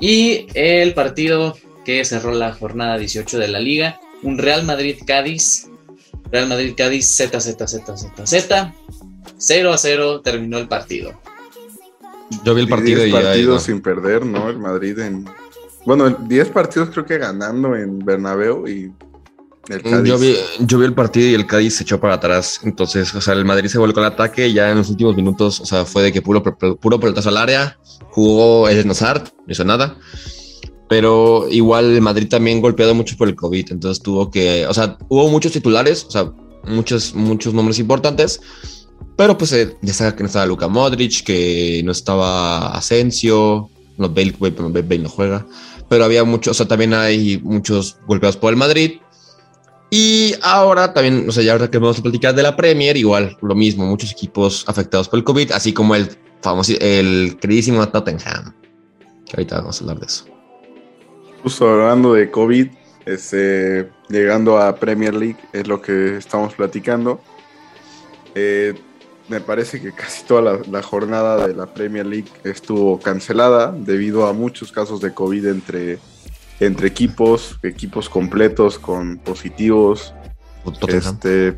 Y 0.00 0.46
el 0.54 0.94
partido 0.94 1.56
que 1.84 2.04
cerró 2.04 2.32
la 2.32 2.52
jornada 2.52 2.98
18 2.98 3.38
de 3.38 3.48
la 3.48 3.60
liga, 3.60 4.00
un 4.22 4.38
Real 4.38 4.64
Madrid-Cádiz 4.64 5.68
Real 6.34 6.48
Madrid-Cádiz, 6.48 7.06
Z, 7.06 7.40
Z, 7.40 7.68
Z, 7.68 7.96
Z, 7.96 8.26
Z. 8.26 8.74
0 9.38 9.72
a 9.72 9.78
0 9.78 10.20
terminó 10.20 10.58
el 10.58 10.66
partido. 10.66 11.12
Yo 12.44 12.54
vi 12.54 12.62
el 12.62 12.68
partido 12.68 13.06
y 13.06 13.12
partidos 13.12 13.62
sin 13.62 13.80
perder, 13.80 14.26
¿no? 14.26 14.48
El 14.48 14.58
Madrid 14.58 14.98
en. 14.98 15.26
Bueno, 15.86 16.08
10 16.10 16.48
partidos 16.50 16.90
creo 16.90 17.04
que 17.04 17.18
ganando 17.18 17.76
en 17.76 17.98
Bernabéu 17.98 18.66
y 18.66 18.92
el 19.68 19.82
Cádiz. 19.82 20.08
Yo 20.08 20.18
vi, 20.18 20.34
yo 20.60 20.78
vi 20.78 20.84
el 20.84 20.94
partido 20.94 21.28
y 21.28 21.34
el 21.34 21.46
Cádiz 21.46 21.76
se 21.76 21.84
echó 21.84 22.00
para 22.00 22.14
atrás. 22.14 22.60
Entonces, 22.64 23.14
o 23.14 23.20
sea, 23.20 23.34
el 23.34 23.44
Madrid 23.44 23.68
se 23.68 23.78
volvió 23.78 23.98
al 23.98 24.12
ataque 24.12 24.52
ya 24.52 24.70
en 24.70 24.78
los 24.78 24.90
últimos 24.90 25.16
minutos, 25.16 25.60
o 25.60 25.66
sea, 25.66 25.84
fue 25.84 26.02
de 26.02 26.12
que 26.12 26.22
puro, 26.22 26.42
puro 26.42 27.00
pelotazo 27.00 27.28
al 27.28 27.36
área. 27.36 27.78
Jugó 28.10 28.68
el 28.68 28.86
Nazar, 28.86 29.24
no 29.46 29.52
hizo 29.52 29.64
nada 29.64 29.96
pero 30.88 31.48
igual 31.50 32.00
Madrid 32.00 32.28
también 32.28 32.60
golpeado 32.60 32.94
mucho 32.94 33.16
por 33.16 33.28
el 33.28 33.34
COVID, 33.34 33.72
entonces 33.72 34.02
tuvo 34.02 34.30
que, 34.30 34.66
o 34.66 34.74
sea, 34.74 34.96
hubo 35.08 35.28
muchos 35.28 35.52
titulares, 35.52 36.04
o 36.04 36.10
sea, 36.10 36.32
muchos, 36.68 37.14
muchos 37.14 37.54
nombres 37.54 37.78
importantes, 37.78 38.40
pero 39.16 39.36
pues 39.38 39.52
eh, 39.52 39.76
ya 39.82 39.92
sabía 39.92 40.14
que 40.14 40.22
no 40.22 40.26
estaba 40.26 40.46
Luka 40.46 40.68
Modric, 40.68 41.24
que 41.24 41.82
no 41.84 41.92
estaba 41.92 42.74
Asensio, 42.76 43.70
no, 43.96 44.08
Bale, 44.08 44.34
Bale 44.38 44.98
no 44.98 45.08
juega, 45.08 45.46
pero 45.88 46.04
había 46.04 46.24
muchos, 46.24 46.52
o 46.52 46.54
sea, 46.54 46.68
también 46.68 46.94
hay 46.94 47.40
muchos 47.42 47.98
golpeados 48.06 48.36
por 48.36 48.52
el 48.52 48.56
Madrid. 48.56 49.00
Y 49.90 50.34
ahora 50.42 50.92
también, 50.92 51.28
o 51.28 51.32
sea, 51.32 51.42
ya 51.42 51.52
ahora 51.52 51.70
que 51.70 51.78
vamos 51.78 51.98
a 51.98 52.02
platicar 52.02 52.34
de 52.34 52.42
la 52.42 52.56
Premier, 52.56 52.96
igual 52.96 53.36
lo 53.40 53.54
mismo, 53.54 53.86
muchos 53.86 54.12
equipos 54.12 54.64
afectados 54.66 55.08
por 55.08 55.18
el 55.18 55.24
COVID, 55.24 55.52
así 55.52 55.72
como 55.72 55.94
el 55.94 56.08
famoso, 56.42 56.72
el 56.80 57.36
queridísimo 57.40 57.86
Tottenham, 57.88 58.54
que 59.24 59.32
ahorita 59.36 59.58
vamos 59.58 59.80
a 59.80 59.84
hablar 59.84 60.00
de 60.00 60.06
eso. 60.06 60.26
Justo 61.42 61.68
hablando 61.68 62.14
de 62.14 62.30
COVID, 62.30 62.68
este, 63.06 63.88
llegando 64.08 64.58
a 64.58 64.74
Premier 64.74 65.14
League, 65.14 65.38
es 65.52 65.68
lo 65.68 65.80
que 65.80 66.16
estamos 66.16 66.54
platicando. 66.54 67.20
Eh, 68.34 68.74
me 69.28 69.40
parece 69.40 69.80
que 69.80 69.92
casi 69.92 70.24
toda 70.24 70.60
la, 70.66 70.82
jornada 70.82 71.46
de 71.46 71.54
la 71.54 71.66
Premier 71.66 72.06
League 72.06 72.28
estuvo 72.44 73.00
cancelada 73.00 73.72
debido 73.72 74.26
a 74.26 74.32
muchos 74.32 74.70
casos 74.70 75.00
de 75.00 75.14
COVID 75.14 75.46
entre, 75.46 75.98
entre 76.60 76.88
equipos, 76.88 77.58
equipos 77.62 78.08
completos 78.08 78.78
con 78.78 79.18
positivos. 79.18 80.14
Este, 80.88 81.48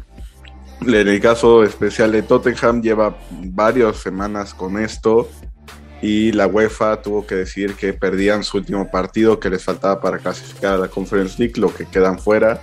en 0.83 1.09
el 1.09 1.21
caso 1.21 1.65
especial 1.65 2.13
de 2.13 2.23
Tottenham 2.23 2.83
lleva 2.83 3.19
varias 3.31 3.97
semanas 3.97 4.55
con 4.55 4.79
esto 4.79 5.29
y 6.03 6.33
la 6.33 6.47
UEFA 6.47 7.03
tuvo 7.03 7.27
que 7.27 7.35
decir 7.35 7.75
que 7.75 7.93
perdían 7.93 8.45
su 8.45 8.59
último 8.59 8.91
partido 8.91 9.41
que 9.41 9.51
les 9.51 9.65
faltaba 9.65 10.01
para 10.01 10.19
clasificar 10.19 10.75
a 10.75 10.79
la 10.79 10.89
Conference 10.89 11.37
League, 11.39 11.55
lo 11.57 11.75
que 11.75 11.87
quedan 11.87 12.19
fuera 12.19 12.61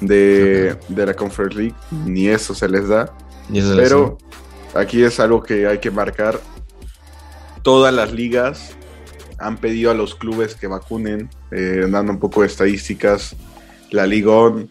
de, 0.00 0.76
la 0.88 1.14
Conference 1.14 1.56
League, 1.56 1.74
ni 2.06 2.28
eso 2.28 2.54
se 2.54 2.68
les 2.68 2.88
da. 2.88 3.12
Pero 3.52 4.18
aquí 4.74 5.02
es 5.02 5.20
algo 5.20 5.42
que 5.42 5.66
hay 5.66 5.78
que 5.78 5.90
marcar. 5.90 6.40
Todas 7.62 7.92
las 7.92 8.12
ligas 8.12 8.76
han 9.38 9.56
pedido 9.58 9.90
a 9.90 9.94
los 9.94 10.14
clubes 10.14 10.54
que 10.54 10.66
vacunen, 10.66 11.30
eh, 11.50 11.86
dando 11.88 12.12
un 12.12 12.18
poco 12.18 12.42
de 12.42 12.46
estadísticas. 12.46 13.36
La 13.90 14.06
Ligón, 14.06 14.70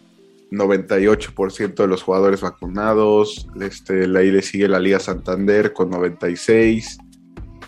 98% 0.50 1.74
de 1.74 1.86
los 1.86 2.02
jugadores 2.02 2.40
vacunados. 2.40 3.48
Este, 3.60 4.04
ahí 4.16 4.30
le 4.30 4.42
sigue 4.42 4.68
la 4.68 4.80
Liga 4.80 4.98
Santander 4.98 5.72
con 5.72 5.90
96 5.90 6.98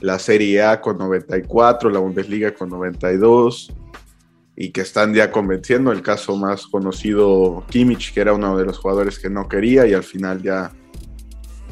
la 0.03 0.19
Serie 0.19 0.63
A 0.63 0.81
con 0.81 0.99
94, 0.99 1.89
la 1.89 2.01
Bundesliga 2.01 2.53
con 2.53 2.69
92, 2.69 3.73
y 4.57 4.71
que 4.71 4.83
están 4.83 5.15
ya 5.15 5.31
convenciendo. 5.31 5.93
El 5.93 6.03
caso 6.03 6.37
más 6.37 6.67
conocido, 6.67 7.65
Kimmich, 7.71 8.13
que 8.13 8.21
era 8.21 8.35
uno 8.35 8.59
de 8.59 8.65
los 8.65 8.79
jugadores 8.79 9.19
que 9.19 9.31
no 9.31 9.49
quería 9.49 9.87
y 9.87 9.95
al 9.95 10.03
final 10.03 10.43
ya, 10.43 10.73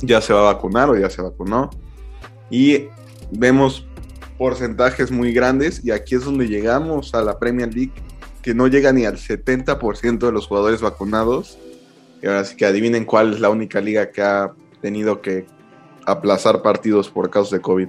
ya 0.01 0.21
se 0.21 0.33
va 0.33 0.41
a 0.41 0.55
vacunar 0.55 0.91
o 0.91 0.97
ya 0.97 1.11
se 1.11 1.23
vacunó. 1.23 1.71
Y 2.51 2.89
vemos 3.31 3.87
porcentajes 4.39 5.11
muy 5.11 5.33
grandes 5.33 5.85
y 5.85 5.91
aquí 5.91 6.15
es 6.15 6.25
donde 6.25 6.49
llegamos 6.49 7.15
a 7.15 7.23
la 7.23 7.39
Premier 7.39 7.73
League, 7.75 7.93
que 8.43 8.55
no 8.55 8.67
llega 8.67 8.93
ni 8.93 9.05
al 9.05 9.17
70% 9.17 10.19
de 10.19 10.33
los 10.33 10.47
jugadores 10.47 10.81
vacunados. 10.81 11.59
Y 12.23 12.27
ahora 12.27 12.45
sí 12.45 12.57
que 12.57 12.67
adivinen 12.67 13.05
cuál 13.05 13.35
es 13.35 13.41
la 13.41 13.51
única 13.51 13.81
liga 13.81 14.11
que 14.11 14.23
ha 14.23 14.53
tenido 14.81 15.21
que 15.21 15.47
aplazar 16.07 16.63
partidos 16.63 17.11
por 17.11 17.31
causa 17.31 17.57
de 17.57 17.63
COVID. 17.63 17.89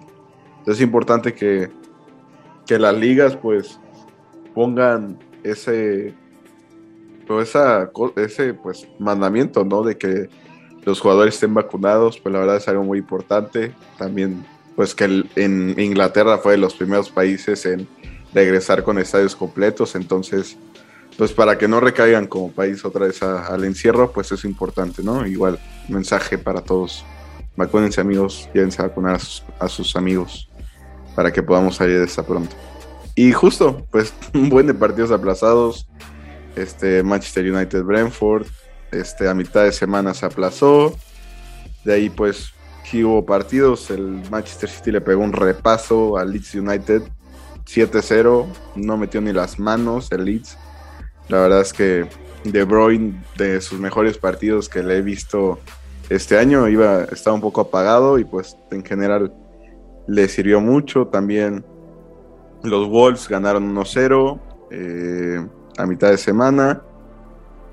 Entonces 0.59 0.75
es 0.75 0.81
importante 0.81 1.33
que, 1.33 1.69
que 2.67 2.77
las 2.77 2.95
ligas 2.95 3.35
pues 3.35 3.79
pongan 4.53 5.17
ese 5.43 6.13
pues, 7.27 7.49
esa, 7.49 7.89
ese 8.17 8.53
pues 8.53 8.87
mandamiento, 8.99 9.63
¿no? 9.63 9.83
De 9.83 9.97
que 9.97 10.29
los 10.83 10.99
jugadores 10.99 11.35
estén 11.35 11.53
vacunados, 11.53 12.19
pues 12.19 12.33
la 12.33 12.39
verdad 12.39 12.57
es 12.57 12.67
algo 12.67 12.83
muy 12.83 12.99
importante. 12.99 13.73
También 13.97 14.45
pues 14.75 14.95
que 14.95 15.25
en 15.35 15.79
Inglaterra 15.79 16.37
fue 16.37 16.53
de 16.53 16.57
los 16.57 16.73
primeros 16.75 17.09
países 17.09 17.65
en 17.65 17.87
regresar 18.33 18.83
con 18.83 18.97
estadios 18.97 19.35
completos, 19.35 19.95
entonces 19.95 20.57
pues 21.17 21.33
para 21.33 21.57
que 21.57 21.67
no 21.67 21.79
recaigan 21.79 22.25
como 22.25 22.51
país 22.51 22.83
otra 22.85 23.05
vez 23.05 23.21
al 23.21 23.63
encierro, 23.63 24.11
pues 24.11 24.31
es 24.31 24.45
importante, 24.45 25.03
¿no? 25.03 25.27
Igual, 25.27 25.59
mensaje 25.89 26.37
para 26.37 26.61
todos. 26.61 27.05
Vacúnense 27.55 28.01
amigos, 28.01 28.49
llévense 28.53 28.81
a 28.81 28.87
vacunar 28.87 29.19
a 29.59 29.67
sus, 29.67 29.95
amigos 29.95 30.49
para 31.15 31.31
que 31.31 31.43
podamos 31.43 31.75
salir 31.75 31.99
de 31.99 32.05
esta 32.05 32.25
pronto. 32.25 32.55
Y 33.13 33.33
justo, 33.33 33.85
pues 33.91 34.13
un 34.33 34.49
buen 34.49 34.67
de 34.67 34.73
partidos 34.73 35.11
aplazados. 35.11 35.87
Este 36.55 37.03
Manchester 37.03 37.49
United 37.53 37.83
Brentford, 37.83 38.47
este 38.91 39.27
a 39.29 39.33
mitad 39.33 39.63
de 39.63 39.71
semana 39.71 40.13
se 40.13 40.25
aplazó. 40.25 40.95
De 41.83 41.93
ahí 41.93 42.09
pues 42.09 42.53
hubo 42.99 43.25
partidos, 43.25 43.89
el 43.89 44.21
Manchester 44.29 44.69
City 44.69 44.91
le 44.91 45.01
pegó 45.01 45.23
un 45.23 45.33
repaso 45.33 46.17
al 46.17 46.31
Leeds 46.31 46.55
United 46.55 47.03
7-0, 47.65 48.45
no 48.75 48.97
metió 48.97 49.21
ni 49.21 49.31
las 49.31 49.59
manos 49.59 50.11
el 50.11 50.25
Leeds. 50.25 50.57
La 51.29 51.39
verdad 51.39 51.61
es 51.61 51.71
que 51.71 52.07
De 52.43 52.63
Bruyne, 52.63 53.23
de 53.37 53.61
sus 53.61 53.79
mejores 53.79 54.17
partidos 54.17 54.67
que 54.67 54.83
le 54.83 54.97
he 54.97 55.01
visto 55.01 55.59
este 56.09 56.37
año, 56.37 56.67
iba, 56.67 57.03
estaba 57.05 57.35
un 57.35 57.41
poco 57.41 57.61
apagado 57.61 58.19
y 58.19 58.25
pues 58.25 58.57
en 58.71 58.83
general 58.83 59.33
le 60.07 60.27
sirvió 60.27 60.59
mucho. 60.59 61.07
También 61.07 61.63
los 62.63 62.89
Wolves 62.89 63.29
ganaron 63.29 63.73
1-0 63.73 64.39
eh, 64.71 65.47
a 65.77 65.85
mitad 65.85 66.09
de 66.09 66.17
semana. 66.17 66.81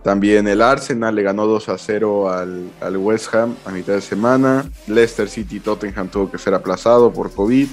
También 0.02 0.46
el 0.48 0.62
Arsenal 0.62 1.14
le 1.14 1.22
ganó 1.22 1.46
2 1.46 1.70
0 1.76 2.30
al, 2.30 2.70
al, 2.80 2.96
West 2.96 3.34
Ham 3.34 3.56
a 3.64 3.70
mitad 3.70 3.94
de 3.94 4.00
semana. 4.00 4.70
Leicester 4.86 5.28
City 5.28 5.60
Tottenham 5.60 6.08
tuvo 6.08 6.30
que 6.30 6.38
ser 6.38 6.54
aplazado 6.54 7.12
por 7.12 7.32
COVID. 7.32 7.68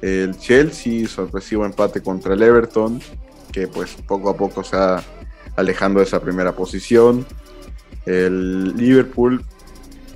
El 0.00 0.36
Chelsea, 0.38 1.06
sorpresivo 1.06 1.64
empate 1.64 2.02
contra 2.02 2.34
el 2.34 2.42
Everton, 2.42 3.00
que 3.52 3.68
pues 3.68 3.94
poco 4.06 4.30
a 4.30 4.36
poco 4.36 4.64
se 4.64 4.76
va 4.76 5.02
alejando 5.56 6.00
de 6.00 6.06
esa 6.06 6.20
primera 6.20 6.52
posición. 6.52 7.24
El 8.06 8.76
Liverpool 8.76 9.44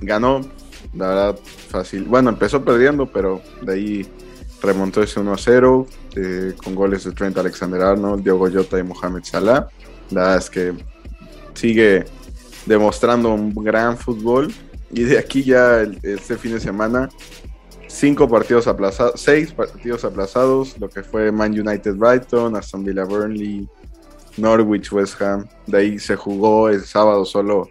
ganó, 0.01 0.41
la 0.93 1.07
verdad, 1.07 1.39
fácil. 1.69 2.03
Bueno, 2.03 2.29
empezó 2.29 2.63
perdiendo, 2.63 3.07
pero 3.07 3.41
de 3.61 3.73
ahí 3.73 4.07
remontó 4.61 5.01
ese 5.01 5.19
1 5.19 5.35
0 5.37 5.87
eh, 6.15 6.53
con 6.63 6.75
goles 6.75 7.03
de 7.05 7.11
Trent 7.11 7.37
Alexander 7.37 7.81
Arnold, 7.81 8.23
Diogo 8.23 8.49
Jota 8.51 8.77
y 8.79 8.83
Mohamed 8.83 9.23
Salah. 9.23 9.67
La 10.11 10.21
verdad 10.21 10.37
es 10.37 10.49
que 10.49 10.73
sigue 11.59 12.05
demostrando 12.65 13.33
un 13.33 13.53
gran 13.53 13.97
fútbol. 13.97 14.53
Y 14.91 15.03
de 15.03 15.19
aquí 15.19 15.43
ya 15.43 15.81
este 16.01 16.37
fin 16.37 16.53
de 16.53 16.59
semana 16.59 17.09
cinco 17.87 18.29
partidos 18.29 18.67
aplazados, 18.67 19.19
seis 19.19 19.51
partidos 19.51 20.03
aplazados, 20.05 20.79
lo 20.79 20.89
que 20.89 21.03
fue 21.03 21.31
Man 21.31 21.51
United 21.51 21.95
Brighton, 21.95 22.55
Aston 22.55 22.83
Villa 22.83 23.03
Burnley, 23.03 23.67
Norwich 24.37 24.91
West 24.91 25.21
Ham. 25.21 25.47
De 25.67 25.77
ahí 25.79 25.99
se 25.99 26.15
jugó 26.15 26.69
el 26.69 26.81
sábado 26.85 27.25
solo 27.25 27.67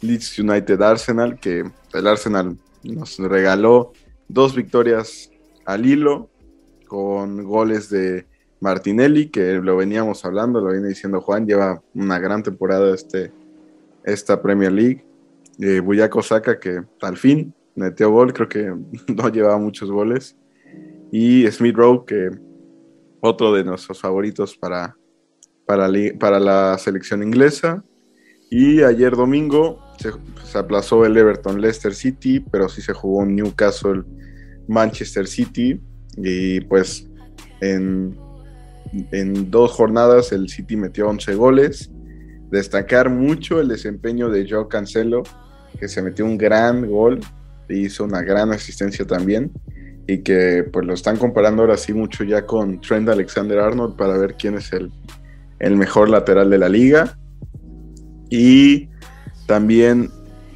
Leeds 0.00 0.38
United 0.38 0.80
Arsenal, 0.80 1.38
que 1.40 1.64
el 1.92 2.06
Arsenal 2.06 2.56
nos 2.82 3.18
regaló 3.18 3.92
dos 4.28 4.54
victorias 4.54 5.30
al 5.64 5.86
hilo 5.86 6.30
con 6.86 7.42
goles 7.44 7.88
de 7.90 8.26
Martinelli, 8.64 9.28
que 9.28 9.60
lo 9.60 9.76
veníamos 9.76 10.24
hablando, 10.24 10.58
lo 10.58 10.72
viene 10.72 10.88
diciendo 10.88 11.20
Juan, 11.20 11.46
lleva 11.46 11.82
una 11.92 12.18
gran 12.18 12.42
temporada 12.42 12.94
este, 12.94 13.30
esta 14.04 14.40
Premier 14.40 14.72
League. 14.72 15.04
Eh, 15.60 15.82
Saka, 16.22 16.58
que 16.58 16.80
al 17.02 17.18
fin 17.18 17.52
metió 17.74 18.10
gol, 18.10 18.32
creo 18.32 18.48
que 18.48 18.74
no 19.14 19.28
llevaba 19.28 19.58
muchos 19.58 19.90
goles. 19.90 20.34
Y 21.12 21.46
Smith 21.48 21.76
Rowe, 21.76 22.06
que 22.06 22.30
otro 23.20 23.52
de 23.52 23.64
nuestros 23.64 24.00
favoritos 24.00 24.56
para, 24.56 24.96
para, 25.66 26.40
la 26.40 26.78
selección 26.78 27.22
inglesa. 27.22 27.84
Y 28.50 28.82
ayer 28.82 29.14
domingo 29.14 29.78
se, 29.98 30.10
se, 30.42 30.56
aplazó 30.56 31.04
el 31.04 31.18
Everton 31.18 31.60
Leicester 31.60 31.94
City, 31.94 32.40
pero 32.40 32.70
sí 32.70 32.80
se 32.80 32.94
jugó 32.94 33.18
un 33.18 33.36
Newcastle 33.36 34.04
Manchester 34.68 35.26
City. 35.26 35.78
Y 36.16 36.62
pues 36.62 37.10
en, 37.60 38.23
en 39.12 39.50
dos 39.50 39.72
jornadas 39.72 40.32
el 40.32 40.48
City 40.48 40.76
metió 40.76 41.08
11 41.08 41.34
goles. 41.34 41.90
Destacar 42.50 43.10
mucho 43.10 43.60
el 43.60 43.68
desempeño 43.68 44.28
de 44.28 44.46
Joe 44.48 44.68
Cancelo, 44.68 45.22
que 45.78 45.88
se 45.88 46.02
metió 46.02 46.24
un 46.24 46.38
gran 46.38 46.88
gol 46.88 47.20
hizo 47.68 48.04
una 48.04 48.22
gran 48.22 48.52
asistencia 48.52 49.06
también 49.06 49.50
y 50.06 50.18
que 50.18 50.68
pues 50.70 50.84
lo 50.84 50.92
están 50.92 51.16
comparando 51.16 51.62
ahora 51.62 51.76
sí 51.76 51.94
mucho 51.94 52.24
ya 52.24 52.44
con 52.44 52.80
Trent 52.80 53.08
Alexander 53.08 53.58
Arnold 53.58 53.96
para 53.96 54.18
ver 54.18 54.34
quién 54.34 54.56
es 54.56 54.72
el, 54.72 54.92
el 55.58 55.76
mejor 55.76 56.10
lateral 56.10 56.50
de 56.50 56.58
la 56.58 56.68
liga. 56.68 57.18
Y 58.28 58.90
también 59.46 60.10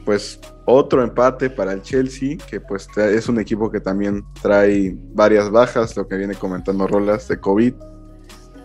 pues 0.04 0.38
otro 0.66 1.02
empate 1.02 1.48
para 1.48 1.72
el 1.72 1.82
Chelsea, 1.82 2.36
que 2.50 2.60
pues 2.60 2.88
es 2.96 3.28
un 3.28 3.40
equipo 3.40 3.70
que 3.70 3.80
también 3.80 4.22
trae 4.42 4.94
varias 5.14 5.50
bajas, 5.50 5.96
lo 5.96 6.06
que 6.06 6.16
viene 6.16 6.34
comentando 6.34 6.86
Rolas 6.86 7.26
de 7.28 7.38
COVID, 7.38 7.74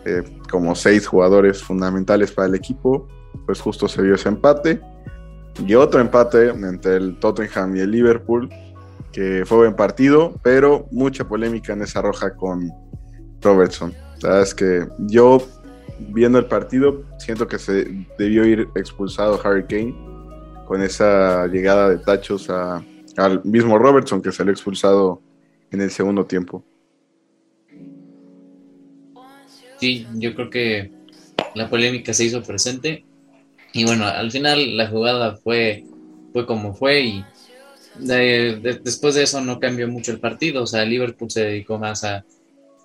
eh, 0.04 0.22
como 0.50 0.74
seis 0.74 1.06
jugadores 1.06 1.62
fundamentales 1.62 2.32
para 2.32 2.48
el 2.48 2.54
equipo, 2.54 3.08
pues 3.46 3.60
justo 3.60 3.88
se 3.88 4.02
vio 4.02 4.14
ese 4.14 4.28
empate. 4.28 4.80
Y 5.66 5.74
otro 5.74 6.00
empate 6.00 6.48
entre 6.48 6.96
el 6.96 7.18
Tottenham 7.18 7.76
y 7.76 7.80
el 7.80 7.90
Liverpool, 7.90 8.50
que 9.12 9.44
fue 9.46 9.58
buen 9.58 9.76
partido, 9.76 10.34
pero 10.42 10.86
mucha 10.90 11.26
polémica 11.26 11.72
en 11.72 11.82
esa 11.82 12.02
roja 12.02 12.34
con 12.34 12.70
Robertson. 13.40 13.94
La 14.22 14.28
verdad 14.30 14.42
es 14.42 14.54
que 14.54 14.86
yo, 14.98 15.38
viendo 15.98 16.38
el 16.38 16.46
partido, 16.46 17.02
siento 17.18 17.46
que 17.46 17.58
se 17.58 18.06
debió 18.18 18.44
ir 18.44 18.68
expulsado 18.74 19.40
Harry 19.44 19.64
Kane 19.64 19.94
con 20.66 20.82
esa 20.82 21.46
llegada 21.46 21.90
de 21.90 21.98
tachos 21.98 22.50
al 22.50 23.44
mismo 23.44 23.78
Robertson 23.78 24.20
que 24.20 24.32
salió 24.32 24.52
expulsado 24.52 25.20
en 25.70 25.80
el 25.80 25.90
segundo 25.90 26.26
tiempo. 26.26 26.64
Sí, 29.84 30.06
yo 30.14 30.34
creo 30.34 30.48
que 30.48 30.90
la 31.54 31.68
polémica 31.68 32.14
se 32.14 32.24
hizo 32.24 32.42
presente 32.42 33.04
y 33.74 33.84
bueno, 33.84 34.06
al 34.06 34.30
final 34.30 34.78
la 34.78 34.88
jugada 34.88 35.36
fue, 35.36 35.84
fue 36.32 36.46
como 36.46 36.72
fue 36.72 37.00
y 37.02 37.24
después 37.98 39.14
de 39.14 39.24
eso 39.24 39.42
no 39.42 39.60
cambió 39.60 39.86
mucho 39.86 40.10
el 40.10 40.20
partido. 40.20 40.62
O 40.62 40.66
sea, 40.66 40.86
Liverpool 40.86 41.30
se 41.30 41.44
dedicó 41.44 41.78
más 41.78 42.02
a, 42.02 42.24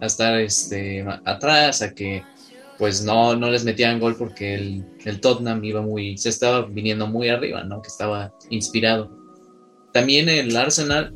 estar 0.01 0.41
este, 0.41 1.05
atrás, 1.23 1.81
a 1.83 1.93
que 1.93 2.21
pues 2.77 3.01
no, 3.01 3.33
no 3.33 3.49
les 3.49 3.63
metían 3.63 4.01
gol 4.01 4.17
porque 4.17 4.55
el, 4.55 4.83
el, 5.05 5.21
Tottenham 5.21 5.63
iba 5.63 5.81
muy, 5.81 6.17
se 6.17 6.27
estaba 6.27 6.65
viniendo 6.65 7.07
muy 7.07 7.29
arriba, 7.29 7.63
¿no? 7.63 7.81
Que 7.81 7.87
estaba 7.87 8.33
inspirado. 8.49 9.09
También 9.93 10.27
el 10.27 10.53
Arsenal, 10.57 11.13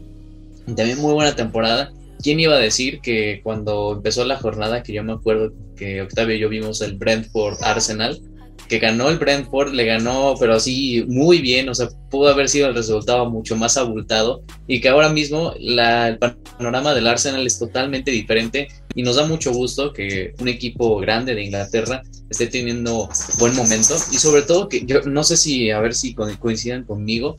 también 0.66 1.00
muy 1.00 1.12
buena 1.12 1.36
temporada. 1.36 1.92
¿Quién 2.24 2.40
iba 2.40 2.56
a 2.56 2.60
decir 2.60 3.02
que 3.02 3.42
cuando 3.44 3.94
empezó 3.98 4.24
la 4.24 4.38
jornada, 4.38 4.82
que 4.82 4.94
yo 4.94 5.04
me 5.04 5.12
acuerdo 5.12 5.54
que 5.76 6.02
Octavio 6.02 6.36
y 6.36 6.40
yo 6.40 6.48
vimos 6.48 6.82
el 6.82 6.98
Brentford 6.98 7.58
Arsenal, 7.62 8.22
que 8.70 8.80
ganó 8.80 9.10
el 9.10 9.18
Brentford, 9.18 9.74
le 9.74 9.86
ganó, 9.86 10.36
pero 10.40 10.56
así 10.56 11.04
muy 11.08 11.40
bien, 11.40 11.68
o 11.68 11.76
sea, 11.76 11.90
pudo 12.10 12.30
haber 12.30 12.48
sido 12.48 12.68
el 12.68 12.76
resultado 12.76 13.30
mucho 13.30 13.56
más 13.56 13.76
abultado 13.76 14.42
y 14.68 14.80
que 14.80 14.90
ahora 14.90 15.10
mismo 15.10 15.54
la, 15.60 16.08
el 16.08 16.18
panorama 16.18 16.94
del 16.94 17.08
Arsenal 17.08 17.46
es 17.46 17.60
totalmente 17.60 18.10
diferente 18.10 18.70
y 18.96 19.04
nos 19.04 19.18
da 19.18 19.26
mucho 19.26 19.52
gusto 19.52 19.92
que 19.92 20.34
un 20.40 20.48
equipo 20.48 20.98
grande 21.00 21.36
de 21.36 21.44
Inglaterra 21.44 22.04
esté 22.30 22.48
teniendo 22.48 23.10
buen 23.38 23.56
momento 23.56 23.96
y 24.12 24.18
sobre 24.18 24.44
todo 24.44 24.70
que 24.70 24.86
yo 24.86 25.02
no 25.02 25.24
sé 25.24 25.36
si, 25.38 25.70
a 25.70 25.80
ver 25.80 25.94
si 25.94 26.16
coincidan 26.16 26.86
conmigo, 26.86 27.36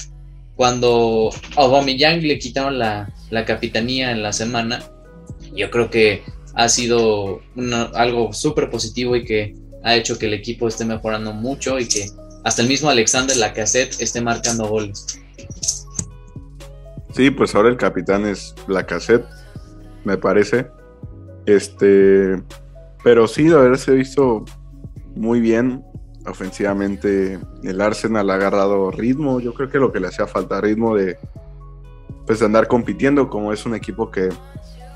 cuando 0.56 1.30
a 1.56 1.62
Aubameyang 1.62 2.22
le 2.22 2.38
quitaron 2.38 2.78
la, 2.78 3.12
la 3.30 3.44
capitanía 3.44 4.12
en 4.12 4.22
la 4.22 4.32
semana, 4.32 4.82
yo 5.54 5.70
creo 5.70 5.90
que 5.90 6.22
ha 6.54 6.68
sido 6.68 7.40
algo 7.94 8.32
súper 8.32 8.70
positivo 8.70 9.16
y 9.16 9.24
que 9.24 9.54
ha 9.82 9.96
hecho 9.96 10.18
que 10.18 10.26
el 10.26 10.34
equipo 10.34 10.68
esté 10.68 10.84
mejorando 10.84 11.32
mucho 11.32 11.78
y 11.78 11.86
que 11.86 12.06
hasta 12.44 12.62
el 12.62 12.68
mismo 12.68 12.88
Alexander 12.90 13.36
Lacazette 13.36 14.00
esté 14.00 14.20
marcando 14.20 14.68
goles. 14.68 15.20
Sí, 17.14 17.30
pues 17.30 17.54
ahora 17.54 17.68
el 17.68 17.76
capitán 17.76 18.26
es 18.26 18.54
Lacazette, 18.66 19.26
me 20.04 20.16
parece. 20.18 20.66
Este, 21.46 22.42
pero 23.02 23.28
sí, 23.28 23.44
la 23.44 23.58
verdad 23.58 23.78
se 23.78 23.90
ha 23.92 23.94
visto 23.94 24.44
muy 25.14 25.40
bien 25.40 25.84
ofensivamente. 26.26 27.38
El 27.62 27.80
Arsenal 27.80 28.30
ha 28.30 28.34
agarrado 28.34 28.90
ritmo. 28.90 29.40
Yo 29.40 29.54
creo 29.54 29.68
que 29.68 29.78
lo 29.78 29.92
que 29.92 30.00
le 30.00 30.08
hacía 30.08 30.26
falta 30.26 30.60
ritmo 30.60 30.96
de 30.96 31.18
pues 32.26 32.38
de 32.40 32.46
andar 32.46 32.68
compitiendo, 32.68 33.28
como 33.28 33.52
es 33.52 33.66
un 33.66 33.74
equipo 33.74 34.10
que 34.10 34.30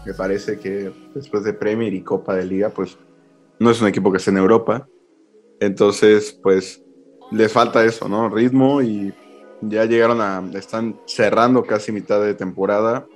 Me 0.07 0.15
parece 0.15 0.59
que 0.59 0.91
después 1.15 1.45
de 1.45 1.53
Premier 1.53 1.93
y 1.93 2.03
Copa 2.03 2.35
de 2.35 2.47
Liga, 2.47 2.71
pues 2.71 2.97
no 3.59 3.71
es 3.71 3.81
un 3.83 3.89
equipo 3.89 4.11
que 4.11 4.19
esté 4.19 4.31
en 4.31 4.39
Europa. 4.39 4.89
Entonces, 5.61 6.33
pues 6.43 6.83
les 7.31 7.53
falta 7.53 7.85
eso, 7.85 8.09
¿no? 8.09 8.29
Ritmo 8.31 8.81
y 8.81 9.13
ya 9.61 9.85
llegaron 9.85 10.21
a, 10.21 10.43
están 10.55 10.99
cerrando 11.07 11.65
casi 11.65 11.93
mitad 11.93 12.23
de 12.23 12.35
temporada, 12.35 13.07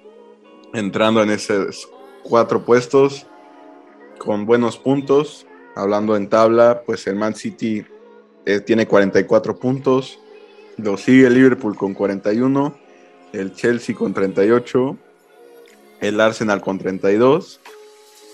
entrando 0.74 1.22
en 1.22 1.30
esos 1.30 1.88
cuatro 2.22 2.64
puestos 2.64 3.26
con 4.18 4.44
buenos 4.44 4.76
puntos. 4.76 5.46
Hablando 5.74 6.16
en 6.16 6.28
tabla, 6.28 6.82
pues 6.84 7.06
el 7.06 7.16
Man 7.16 7.34
City 7.34 7.86
eh, 8.46 8.60
tiene 8.60 8.86
44 8.86 9.58
puntos, 9.58 10.18
lo 10.76 10.96
sigue 10.96 11.26
el 11.26 11.34
Liverpool 11.34 11.76
con 11.76 11.94
41, 11.94 12.74
el 13.32 13.54
Chelsea 13.54 13.94
con 13.94 14.12
38, 14.12 14.96
el 16.00 16.20
Arsenal 16.20 16.60
con 16.60 16.78
32, 16.78 17.60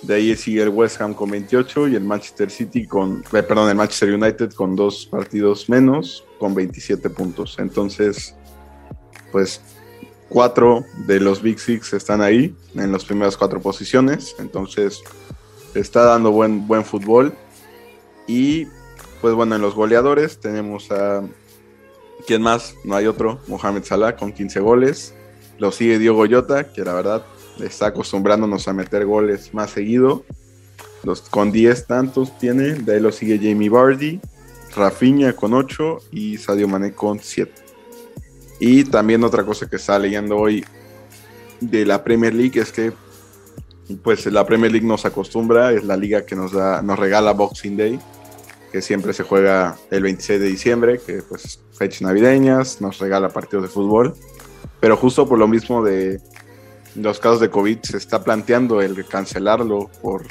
de 0.02 0.14
ahí 0.14 0.36
sigue 0.36 0.62
el 0.62 0.68
West 0.68 1.00
Ham 1.00 1.14
con 1.14 1.30
28 1.30 1.88
y 1.88 1.96
el 1.96 2.04
Manchester 2.04 2.50
City 2.50 2.86
con, 2.86 3.24
eh, 3.32 3.42
perdón, 3.42 3.68
el 3.68 3.74
Manchester 3.74 4.14
United 4.14 4.52
con 4.52 4.76
dos 4.76 5.06
partidos 5.06 5.68
menos, 5.68 6.24
con 6.38 6.54
27 6.54 7.10
puntos. 7.10 7.56
Entonces, 7.58 8.34
pues 9.32 9.60
cuatro 10.28 10.84
de 11.06 11.20
los 11.20 11.42
Big 11.42 11.58
Six 11.58 11.92
están 11.94 12.20
ahí 12.20 12.54
en 12.74 12.92
las 12.92 13.04
primeras 13.04 13.36
cuatro 13.36 13.60
posiciones. 13.60 14.36
Entonces, 14.38 15.02
está 15.74 16.04
dando 16.04 16.30
buen, 16.30 16.66
buen 16.66 16.84
fútbol. 16.84 17.34
Y 18.26 18.66
pues 19.20 19.34
bueno, 19.34 19.56
en 19.56 19.62
los 19.62 19.74
goleadores 19.74 20.38
tenemos 20.38 20.90
a. 20.90 21.22
¿Quién 22.26 22.42
más? 22.42 22.74
No 22.84 22.96
hay 22.96 23.06
otro. 23.06 23.40
Mohamed 23.46 23.84
Salah 23.84 24.16
con 24.16 24.32
15 24.32 24.60
goles. 24.60 25.14
Lo 25.58 25.72
sigue 25.72 25.98
Diego 25.98 26.16
Goyota, 26.16 26.72
que 26.72 26.84
la 26.84 26.94
verdad 26.94 27.24
está 27.60 27.86
acostumbrándonos 27.86 28.68
a 28.68 28.72
meter 28.72 29.06
goles 29.06 29.54
más 29.54 29.70
seguido. 29.70 30.24
Los, 31.04 31.22
con 31.22 31.52
10 31.52 31.86
tantos 31.86 32.36
tiene. 32.38 32.74
De 32.74 32.94
ahí 32.94 33.00
lo 33.00 33.12
sigue 33.12 33.38
Jamie 33.38 33.68
Vardy, 33.68 34.20
Rafinha 34.74 35.34
con 35.34 35.54
8 35.54 35.98
y 36.12 36.38
Sadio 36.38 36.68
Mané 36.68 36.92
con 36.92 37.20
7. 37.20 37.52
Y 38.60 38.84
también 38.84 39.22
otra 39.24 39.44
cosa 39.44 39.68
que 39.68 39.76
estaba 39.76 40.00
leyendo 40.00 40.36
hoy 40.36 40.64
de 41.60 41.86
la 41.86 42.02
Premier 42.02 42.34
League 42.34 42.60
es 42.60 42.72
que 42.72 42.92
pues 44.02 44.26
la 44.26 44.44
Premier 44.44 44.70
League 44.70 44.86
nos 44.86 45.06
acostumbra, 45.06 45.72
es 45.72 45.84
la 45.84 45.96
liga 45.96 46.26
que 46.26 46.36
nos 46.36 46.52
da, 46.52 46.82
nos 46.82 46.98
regala 46.98 47.32
Boxing 47.32 47.76
Day, 47.76 47.98
que 48.72 48.82
siempre 48.82 49.12
se 49.12 49.22
juega 49.22 49.76
el 49.90 50.02
26 50.02 50.40
de 50.40 50.46
diciembre, 50.46 51.00
que 51.04 51.22
pues 51.22 51.60
fechas 51.72 52.02
navideñas, 52.02 52.80
nos 52.80 52.98
regala 52.98 53.28
partidos 53.28 53.64
de 53.64 53.68
fútbol, 53.68 54.14
pero 54.80 54.96
justo 54.96 55.28
por 55.28 55.38
lo 55.38 55.48
mismo 55.48 55.82
de 55.82 56.20
los 56.94 57.18
casos 57.18 57.40
de 57.40 57.50
COVID 57.50 57.78
se 57.82 57.96
está 57.96 58.22
planteando 58.22 58.80
el 58.80 59.06
cancelarlo 59.06 59.90
por, 60.02 60.24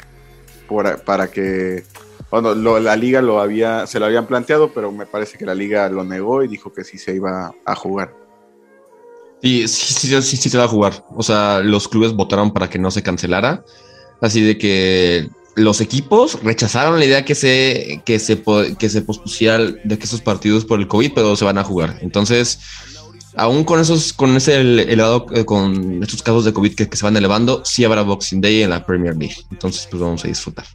para 1.06 1.30
que 1.30 1.84
bueno, 2.30 2.54
la 2.80 2.96
liga 2.96 3.22
lo 3.22 3.40
había, 3.40 3.88
se 3.88 4.00
lo 4.00 4.06
habían 4.06 4.28
planteado, 4.28 4.74
pero 4.74 4.92
me 4.92 5.06
parece 5.06 5.38
que 5.38 5.46
la 5.46 5.56
liga 5.56 5.88
lo 5.90 6.04
negó 6.04 6.44
y 6.44 6.50
dijo 6.50 6.74
que 6.74 6.84
sí 6.84 6.98
se 6.98 7.16
iba 7.16 7.54
a 7.66 7.76
jugar. 7.76 8.14
Sí, 9.42 9.68
sí, 9.68 10.22
sí, 10.22 10.38
sí, 10.38 10.50
se 10.50 10.58
va 10.58 10.66
a 10.66 10.68
jugar. 10.68 11.06
O 11.16 11.24
sea, 11.24 11.60
los 11.60 11.88
clubes 11.88 12.14
votaron 12.14 12.52
para 12.52 12.70
que 12.70 12.80
no 12.80 12.92
se 12.92 13.04
cancelara. 13.04 13.64
Así 14.20 14.42
de 14.42 14.58
que 14.58 15.30
los 15.58 15.82
equipos 15.82 16.42
rechazaron 16.44 17.00
la 17.00 17.06
idea 17.06 17.26
que 17.26 17.34
se, 17.34 18.02
que 18.06 18.20
se, 18.20 18.44
que 18.78 18.90
se 18.90 19.02
pospusiera 19.02 19.58
de 19.58 19.98
que 19.98 20.06
esos 20.06 20.22
partidos 20.22 20.66
por 20.66 20.80
el 20.80 20.88
COVID, 20.88 21.14
pero 21.16 21.36
se 21.36 21.46
van 21.46 21.58
a 21.58 21.64
jugar. 21.64 21.98
Entonces, 22.02 22.60
aún 23.36 23.64
con 23.64 23.80
esos, 23.80 24.14
con 24.14 24.38
ese 24.38 24.62
elevado, 24.62 25.26
eh, 25.34 25.46
con 25.46 26.04
estos 26.04 26.22
casos 26.22 26.46
de 26.46 26.54
COVID 26.54 26.76
que, 26.76 26.96
se 26.96 27.04
van 27.04 27.18
elevando, 27.18 27.66
sí 27.66 27.84
habrá 27.84 28.04
Boxing 28.04 28.40
Day 28.40 28.62
en 28.62 28.70
la 28.70 28.86
Premier 28.86 29.18
League. 29.18 29.36
Entonces, 29.50 29.88
pues 29.90 30.00
vamos 30.00 30.24
a 30.24 30.28
disfrutar. 30.28 30.66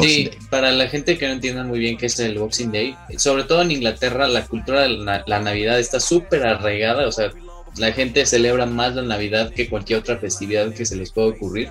Sí, 0.00 0.30
para 0.50 0.72
la 0.72 0.88
gente 0.88 1.18
que 1.18 1.26
no 1.26 1.34
entienda 1.34 1.62
muy 1.62 1.78
bien 1.78 1.98
qué 1.98 2.06
es 2.06 2.18
el 2.18 2.38
Boxing 2.38 2.72
Day, 2.72 2.96
sobre 3.18 3.44
todo 3.44 3.60
en 3.60 3.70
Inglaterra, 3.72 4.26
la 4.26 4.46
cultura 4.46 4.82
de 4.82 4.88
la 4.88 5.40
Navidad 5.40 5.78
está 5.78 6.00
súper 6.00 6.46
arraigada, 6.46 7.06
o 7.06 7.12
sea, 7.12 7.30
la 7.76 7.92
gente 7.92 8.24
celebra 8.26 8.66
más 8.66 8.94
la 8.94 9.02
Navidad 9.02 9.52
que 9.52 9.68
cualquier 9.68 10.00
otra 10.00 10.18
festividad 10.18 10.72
que 10.72 10.84
se 10.84 10.96
les 10.96 11.12
pueda 11.12 11.28
ocurrir. 11.28 11.70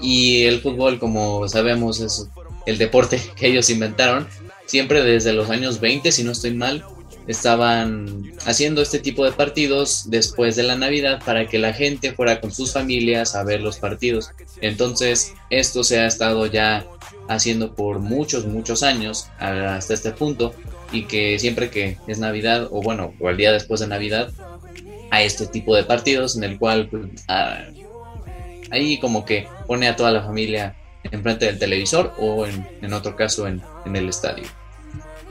Y 0.00 0.44
el 0.44 0.60
fútbol, 0.60 0.98
como 0.98 1.48
sabemos, 1.48 2.00
es 2.00 2.28
el 2.66 2.78
deporte 2.78 3.20
que 3.36 3.48
ellos 3.48 3.70
inventaron. 3.70 4.26
Siempre 4.66 5.02
desde 5.02 5.32
los 5.32 5.50
años 5.50 5.80
20, 5.80 6.12
si 6.12 6.22
no 6.22 6.32
estoy 6.32 6.54
mal, 6.54 6.84
estaban 7.26 8.32
haciendo 8.44 8.82
este 8.82 8.98
tipo 8.98 9.24
de 9.24 9.32
partidos 9.32 10.04
después 10.08 10.56
de 10.56 10.62
la 10.62 10.76
Navidad 10.76 11.22
para 11.24 11.46
que 11.46 11.58
la 11.58 11.72
gente 11.72 12.12
fuera 12.12 12.40
con 12.40 12.52
sus 12.52 12.72
familias 12.72 13.34
a 13.34 13.44
ver 13.44 13.60
los 13.60 13.78
partidos. 13.78 14.30
Entonces, 14.60 15.34
esto 15.50 15.84
se 15.84 16.00
ha 16.00 16.06
estado 16.06 16.46
ya 16.46 16.86
haciendo 17.28 17.74
por 17.74 18.00
muchos, 18.00 18.46
muchos 18.46 18.82
años 18.82 19.28
hasta 19.38 19.94
este 19.94 20.10
punto 20.12 20.54
y 20.92 21.04
que 21.04 21.38
siempre 21.38 21.70
que 21.70 21.98
es 22.06 22.18
Navidad 22.18 22.68
o 22.70 22.82
bueno, 22.82 23.14
o 23.20 23.30
el 23.30 23.36
día 23.36 23.52
después 23.52 23.80
de 23.80 23.86
Navidad, 23.86 24.32
a 25.10 25.22
este 25.22 25.46
tipo 25.46 25.74
de 25.74 25.84
partidos 25.84 26.36
en 26.36 26.44
el 26.44 26.58
cual 26.58 26.88
pues, 26.88 27.04
ah, 27.28 27.64
ahí 28.70 28.98
como 28.98 29.24
que 29.24 29.46
pone 29.66 29.88
a 29.88 29.96
toda 29.96 30.10
la 30.10 30.22
familia 30.22 30.76
enfrente 31.04 31.46
del 31.46 31.58
televisor 31.58 32.12
o 32.18 32.46
en, 32.46 32.92
otro 32.92 33.16
caso 33.16 33.46
en, 33.46 33.62
el 33.94 34.08
estadio. 34.08 34.44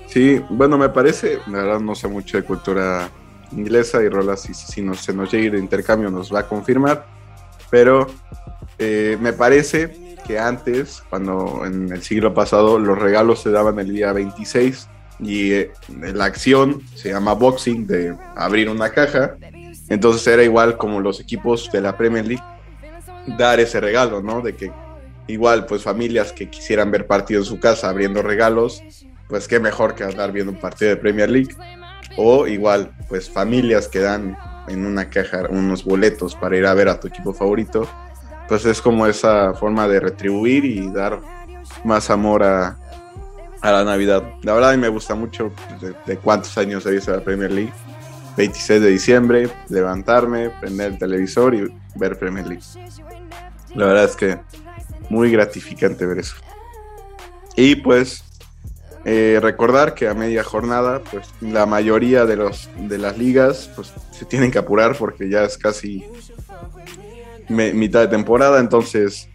Sí, 0.07 0.41
bueno, 0.49 0.77
me 0.77 0.89
parece, 0.89 1.39
la 1.47 1.63
verdad 1.63 1.79
no 1.79 1.95
sé 1.95 2.07
mucho 2.07 2.37
de 2.37 2.43
cultura 2.43 3.09
inglesa 3.51 4.01
y 4.01 4.09
Rola 4.09 4.37
si, 4.37 4.53
si 4.53 4.81
nos, 4.81 4.99
se 4.99 5.13
nos 5.13 5.31
llega 5.31 5.51
de 5.51 5.59
intercambio 5.59 6.09
nos 6.09 6.33
va 6.33 6.41
a 6.41 6.47
confirmar, 6.47 7.05
pero 7.69 8.07
eh, 8.77 9.17
me 9.21 9.33
parece 9.33 10.17
que 10.25 10.39
antes, 10.39 11.03
cuando 11.09 11.65
en 11.65 11.91
el 11.91 12.01
siglo 12.03 12.33
pasado 12.33 12.79
los 12.79 12.97
regalos 12.97 13.41
se 13.41 13.51
daban 13.51 13.79
el 13.79 13.93
día 13.93 14.11
26 14.13 14.87
y 15.19 15.51
eh, 15.51 15.71
la 16.01 16.25
acción 16.25 16.81
se 16.95 17.09
llama 17.09 17.33
boxing 17.33 17.85
de 17.85 18.15
abrir 18.35 18.69
una 18.69 18.89
caja 18.89 19.35
entonces 19.89 20.25
era 20.27 20.43
igual 20.43 20.77
como 20.77 21.01
los 21.01 21.19
equipos 21.19 21.69
de 21.71 21.81
la 21.81 21.97
Premier 21.97 22.25
League 22.25 22.43
dar 23.37 23.59
ese 23.59 23.79
regalo, 23.79 24.21
¿no? 24.21 24.41
De 24.41 24.55
que 24.55 24.71
igual 25.27 25.65
pues 25.65 25.83
familias 25.83 26.31
que 26.31 26.49
quisieran 26.49 26.91
ver 26.91 27.07
partido 27.07 27.41
en 27.41 27.45
su 27.45 27.59
casa 27.59 27.89
abriendo 27.89 28.21
regalos, 28.21 28.81
pues 29.27 29.47
qué 29.47 29.59
mejor 29.59 29.95
que 29.95 30.03
andar 30.03 30.31
viendo 30.31 30.51
un 30.51 30.59
partido 30.59 30.89
de 30.89 30.97
Premier 30.97 31.29
League. 31.29 31.55
O 32.17 32.47
igual 32.47 32.91
pues 33.07 33.29
familias 33.29 33.87
que 33.87 33.99
dan 33.99 34.37
en 34.67 34.85
una 34.85 35.09
caja 35.09 35.43
unos 35.49 35.83
boletos 35.83 36.35
para 36.35 36.57
ir 36.57 36.65
a 36.65 36.73
ver 36.73 36.89
a 36.89 36.99
tu 36.99 37.07
equipo 37.07 37.33
favorito. 37.33 37.87
Pues 38.47 38.65
es 38.65 38.81
como 38.81 39.05
esa 39.05 39.53
forma 39.53 39.87
de 39.87 39.99
retribuir 39.99 40.65
y 40.65 40.91
dar 40.91 41.19
más 41.83 42.09
amor 42.09 42.43
a, 42.43 42.77
la 43.61 43.83
Navidad. 43.83 44.23
La 44.41 44.53
verdad 44.53 44.73
a 44.73 44.77
me 44.77 44.89
gusta 44.89 45.13
mucho 45.13 45.51
de, 45.79 45.93
de 46.05 46.17
cuántos 46.17 46.57
años 46.57 46.85
he 46.85 46.91
visto 46.91 47.11
la 47.11 47.21
Premier 47.21 47.51
League 47.51 47.73
26 48.39 48.81
de 48.81 48.89
diciembre, 48.89 49.49
levantarme, 49.67 50.49
prender 50.61 50.93
el 50.93 50.97
televisor 50.97 51.53
y 51.53 51.67
ver 51.95 52.17
Premier 52.17 52.47
League. 52.47 52.63
La 53.75 53.87
verdad 53.87 54.05
es 54.05 54.15
que 54.15 54.39
muy 55.09 55.29
gratificante 55.29 56.05
ver 56.05 56.19
eso. 56.19 56.35
Y 57.57 57.75
pues 57.75 58.23
eh, 59.03 59.39
recordar 59.41 59.93
que 59.93 60.07
a 60.07 60.13
media 60.13 60.45
jornada, 60.45 61.01
pues 61.11 61.27
la 61.41 61.65
mayoría 61.65 62.25
de, 62.25 62.37
los, 62.37 62.69
de 62.77 62.97
las 62.97 63.17
ligas 63.17 63.69
pues, 63.75 63.91
se 64.11 64.23
tienen 64.23 64.51
que 64.51 64.59
apurar 64.59 64.95
porque 64.97 65.29
ya 65.29 65.43
es 65.43 65.57
casi 65.57 66.05
mitad 67.49 67.99
de 67.99 68.07
temporada, 68.07 68.61
entonces 68.61 69.27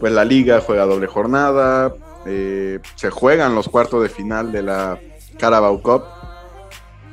pues 0.00 0.14
la 0.14 0.24
liga 0.24 0.62
juega 0.62 0.86
doble 0.86 1.08
jornada, 1.08 1.92
eh, 2.24 2.78
se 2.94 3.10
juegan 3.10 3.54
los 3.54 3.68
cuartos 3.68 4.02
de 4.02 4.08
final 4.08 4.50
de 4.50 4.62
la 4.62 4.98
Carabao 5.38 5.82
Cup, 5.82 6.04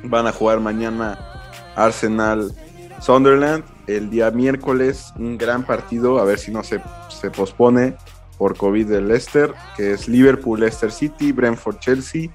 van 0.04 0.26
a 0.26 0.32
jugar 0.32 0.60
mañana 0.60 1.32
Arsenal 1.76 2.52
Sunderland. 3.00 3.64
El 3.86 4.08
día 4.08 4.30
miércoles, 4.30 5.12
un 5.18 5.36
gran 5.36 5.66
partido, 5.66 6.18
a 6.18 6.24
ver 6.24 6.38
si 6.38 6.50
no 6.50 6.64
se, 6.64 6.80
se 7.08 7.30
pospone 7.30 7.94
por 8.38 8.56
COVID 8.56 8.86
del 8.86 9.08
Leicester, 9.08 9.52
que 9.76 9.92
es 9.92 10.08
Liverpool, 10.08 10.60
Leicester 10.60 10.90
City, 10.90 11.32
Brentford, 11.32 11.78
Chelsea 11.80 12.30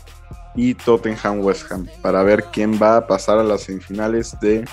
y 0.55 0.73
Tottenham, 0.73 1.41
West 1.41 1.71
Ham, 1.71 1.87
para 2.01 2.23
ver 2.23 2.45
quién 2.51 2.79
va 2.81 2.97
a 2.97 3.07
pasar 3.07 3.39
a 3.39 3.43
las 3.43 3.63
semifinales 3.63 4.39
de 4.41 4.65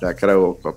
la 0.00 0.14
Carabao 0.14 0.58
Cup. 0.60 0.76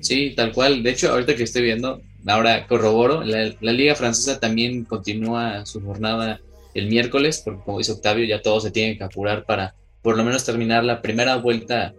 Sí, 0.00 0.34
tal 0.36 0.52
cual. 0.52 0.82
De 0.82 0.90
hecho, 0.90 1.10
ahorita 1.10 1.36
que 1.36 1.44
estoy 1.44 1.62
viendo, 1.62 2.00
ahora 2.26 2.66
corroboro, 2.66 3.22
la, 3.22 3.52
la, 3.60 3.72
Liga 3.72 3.94
Francesa 3.94 4.40
también 4.40 4.84
continúa 4.84 5.64
su 5.64 5.80
jornada 5.80 6.40
el 6.74 6.88
miércoles, 6.88 7.42
porque 7.44 7.62
como 7.64 7.78
dice 7.78 7.92
Octavio, 7.92 8.24
ya 8.24 8.42
todos 8.42 8.64
se 8.64 8.70
tienen 8.70 8.98
que 8.98 9.04
apurar 9.04 9.44
para 9.44 9.74
por 10.02 10.16
lo 10.16 10.24
menos 10.24 10.44
terminar 10.44 10.82
la 10.82 11.00
primera 11.00 11.36
vuelta 11.36 11.94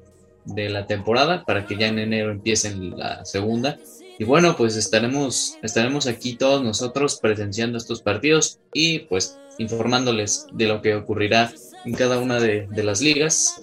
de 0.46 0.70
la 0.70 0.88
temporada 0.88 1.44
para 1.46 1.66
que 1.66 1.78
ya 1.78 1.88
en 1.88 2.00
enero 2.00 2.32
empiecen 2.32 2.98
la 2.98 3.26
segunda. 3.26 3.78
Y 4.20 4.26
bueno, 4.26 4.56
pues 4.56 4.76
estaremos, 4.76 5.58
estaremos 5.64 6.08
aquí 6.08 6.36
todos 6.36 6.64
nosotros 6.64 7.20
presenciando 7.22 7.78
estos 7.78 8.02
partidos 8.02 8.60
y 8.74 9.00
pues 9.00 9.38
informándoles 9.58 10.48
de 10.54 10.68
lo 10.68 10.82
que 10.82 10.96
ocurrirá 10.96 11.52
en 11.86 11.94
cada 11.94 12.20
una 12.20 12.40
de, 12.40 12.68
las 12.84 13.02
ligas. 13.02 13.62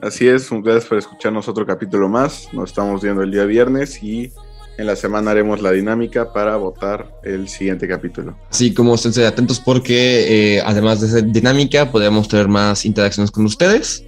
Así 0.00 0.28
es, 0.28 0.48
gracias 0.50 0.84
por 0.84 0.98
escucharnos 0.98 1.48
otro 1.48 1.66
capítulo 1.66 2.08
más. 2.08 2.48
Nos 2.52 2.70
estamos 2.70 3.02
viendo 3.02 3.22
el 3.22 3.30
día 3.30 3.44
viernes 3.44 4.02
y 4.02 4.30
en 4.78 4.86
la 4.86 4.94
semana 4.94 5.30
haremos 5.30 5.62
la 5.62 5.72
dinámica 5.72 6.32
para 6.32 6.56
votar 6.56 7.10
el 7.24 7.48
siguiente 7.48 7.88
capítulo. 7.88 8.38
Así 8.50 8.74
como 8.74 8.94
estén 8.94 9.24
atentos 9.24 9.58
porque 9.58 10.56
eh, 10.56 10.62
además 10.64 11.00
de 11.00 11.06
esa 11.08 11.20
dinámica 11.22 11.90
podemos 11.90 12.28
tener 12.28 12.46
más 12.46 12.84
interacciones 12.84 13.30
con 13.30 13.46
ustedes. 13.46 14.04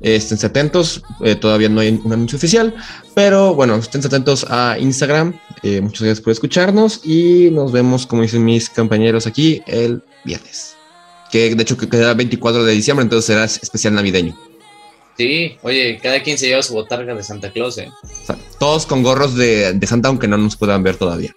Estén 0.00 0.38
atentos, 0.44 1.02
eh, 1.22 1.34
todavía 1.34 1.68
no 1.68 1.80
hay 1.80 2.00
un 2.04 2.12
anuncio 2.12 2.36
oficial, 2.36 2.74
pero 3.14 3.54
bueno, 3.54 3.76
estén 3.76 4.04
atentos 4.04 4.44
a 4.50 4.76
Instagram. 4.78 5.38
Eh, 5.62 5.80
muchas 5.80 6.02
gracias 6.02 6.20
por 6.20 6.32
escucharnos 6.32 7.00
y 7.04 7.48
nos 7.50 7.72
vemos, 7.72 8.06
como 8.06 8.22
dicen 8.22 8.44
mis 8.44 8.68
compañeros 8.68 9.26
aquí, 9.26 9.62
el 9.66 10.02
viernes. 10.24 10.76
Que 11.30 11.54
de 11.54 11.62
hecho 11.62 11.76
que 11.76 11.88
queda 11.88 12.12
24 12.12 12.64
de 12.64 12.72
diciembre, 12.72 13.04
entonces 13.04 13.26
será 13.26 13.44
especial 13.44 13.94
navideño. 13.94 14.38
Sí, 15.16 15.56
oye, 15.62 15.98
cada 16.02 16.22
quien 16.22 16.36
se 16.36 16.48
lleva 16.48 16.62
su 16.62 16.74
botarga 16.74 17.14
de 17.14 17.22
Santa 17.22 17.50
Claus, 17.50 17.78
¿eh? 17.78 17.88
O 18.02 18.26
sea, 18.26 18.36
todos 18.58 18.84
con 18.84 19.02
gorros 19.02 19.36
de, 19.36 19.72
de 19.72 19.86
Santa, 19.86 20.08
aunque 20.08 20.26
no 20.26 20.36
nos 20.36 20.56
puedan 20.56 20.82
ver 20.82 20.96
todavía. 20.96 21.34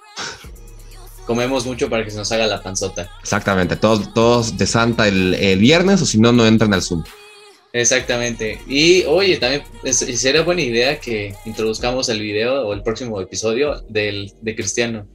Comemos 1.28 1.66
mucho 1.66 1.89
para 1.89 2.03
que 2.03 2.10
se 2.10 2.18
nos 2.18 2.32
haga 2.32 2.47
la 2.47 2.64
panzota. 2.64 3.10
Exactamente, 3.22 3.76
todos, 3.76 4.14
todos 4.14 4.58
de 4.58 4.66
Santa 4.66 5.08
el, 5.08 5.36
el 5.36 5.60
viernes, 5.60 6.01
o 6.01 6.05
si 6.05 6.20
no, 6.20 6.32
no 6.32 6.47
entran 6.47 6.74
al 6.74 6.82
Zoom. 6.82 7.03
Exactamente. 7.80 8.59
Y 8.67 9.03
oye, 9.05 9.38
también 9.38 9.63
es- 9.84 9.97
sería 9.97 10.41
buena 10.41 10.61
idea 10.61 10.99
que 10.99 11.36
introduzcamos 11.45 12.09
el 12.09 12.19
video 12.21 12.67
o 12.67 12.73
el 12.73 12.82
próximo 12.82 13.19
episodio 13.21 13.82
del, 13.89 14.32
de 14.41 14.55
Cristiano, 14.55 15.05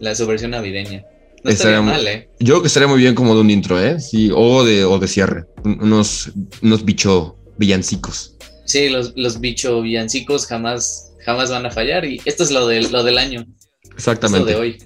la 0.00 0.14
su 0.14 0.26
versión 0.26 0.50
navideña. 0.50 1.04
No 1.44 1.50
estaría 1.50 1.80
mal, 1.82 2.06
¿eh? 2.06 2.28
Yo 2.38 2.54
creo 2.54 2.62
que 2.62 2.68
estaría 2.68 2.86
muy 2.88 3.00
bien 3.00 3.14
como 3.14 3.34
de 3.34 3.40
un 3.40 3.50
intro, 3.50 3.80
¿eh? 3.82 3.98
Sí, 3.98 4.30
o 4.34 4.64
de, 4.64 4.84
o 4.84 4.98
de 4.98 5.08
cierre. 5.08 5.44
Un- 5.64 5.82
Unos, 5.82 6.30
unos 6.62 6.84
bicho 6.84 7.36
villancicos. 7.56 8.36
Sí, 8.64 8.88
los, 8.88 9.12
los 9.16 9.40
bicho 9.40 9.82
villancicos 9.82 10.46
jamás, 10.46 11.12
jamás 11.24 11.50
van 11.50 11.66
a 11.66 11.70
fallar. 11.70 12.04
Y 12.04 12.20
esto 12.26 12.44
es 12.44 12.50
lo 12.50 12.66
del, 12.68 12.92
lo 12.92 13.02
del 13.02 13.18
año, 13.18 13.40
esto 13.82 13.94
Exactamente. 13.96 14.52
de 14.52 14.56
hoy. 14.56 14.78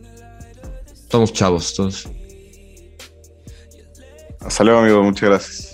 Somos 1.11 1.33
chavos, 1.33 1.75
todos. 1.75 2.09
Hasta 4.41 4.65
luego, 4.65 4.81
amigo. 4.81 5.03
Muchas 5.03 5.29
gracias. 5.29 5.66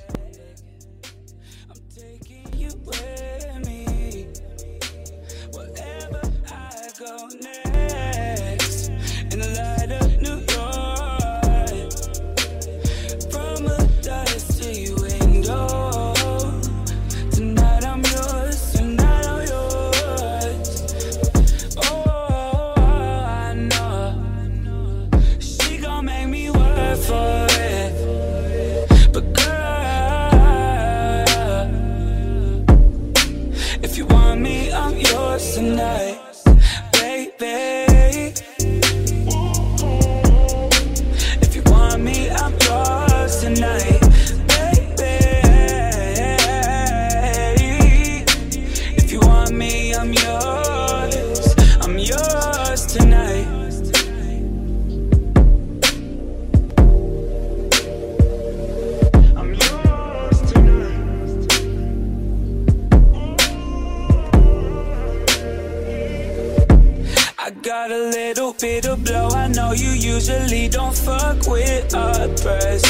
Got 67.60 67.90
a 67.90 67.98
little 68.10 68.54
bit 68.54 68.86
of 68.86 69.04
blow. 69.04 69.28
I 69.28 69.48
know 69.48 69.72
you 69.72 69.90
usually 69.90 70.68
don't 70.68 70.94
fuck 70.94 71.46
with 71.46 71.94
others. 71.94 72.84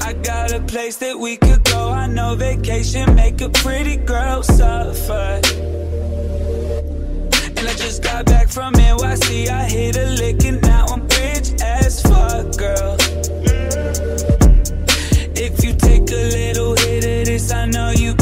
I 0.00 0.12
got 0.22 0.52
a 0.52 0.60
place 0.60 0.96
that 0.98 1.18
we 1.18 1.36
could 1.36 1.64
go. 1.64 1.90
I 1.90 2.06
know 2.06 2.34
vacation 2.36 3.14
make 3.14 3.40
a 3.40 3.48
pretty 3.48 3.96
girl 3.96 4.42
suffer. 4.42 5.40
And 7.56 7.58
I 7.58 7.74
just 7.74 8.02
got 8.02 8.26
back 8.26 8.48
from 8.48 8.74
NYC. 8.74 9.48
I 9.48 9.64
hit 9.64 9.96
a 9.96 10.06
lick 10.10 10.44
and 10.44 10.62
now 10.62 10.86
I'm 10.86 11.02
rich 11.02 11.60
as 11.62 12.00
fuck, 12.02 12.56
girl. 12.56 12.96
If 15.38 15.64
you 15.64 15.74
take 15.74 16.08
a 16.10 16.28
little 16.38 16.74
hit 16.76 17.04
of 17.04 17.26
this, 17.26 17.52
I 17.52 17.66
know 17.66 17.90
you 17.90 18.14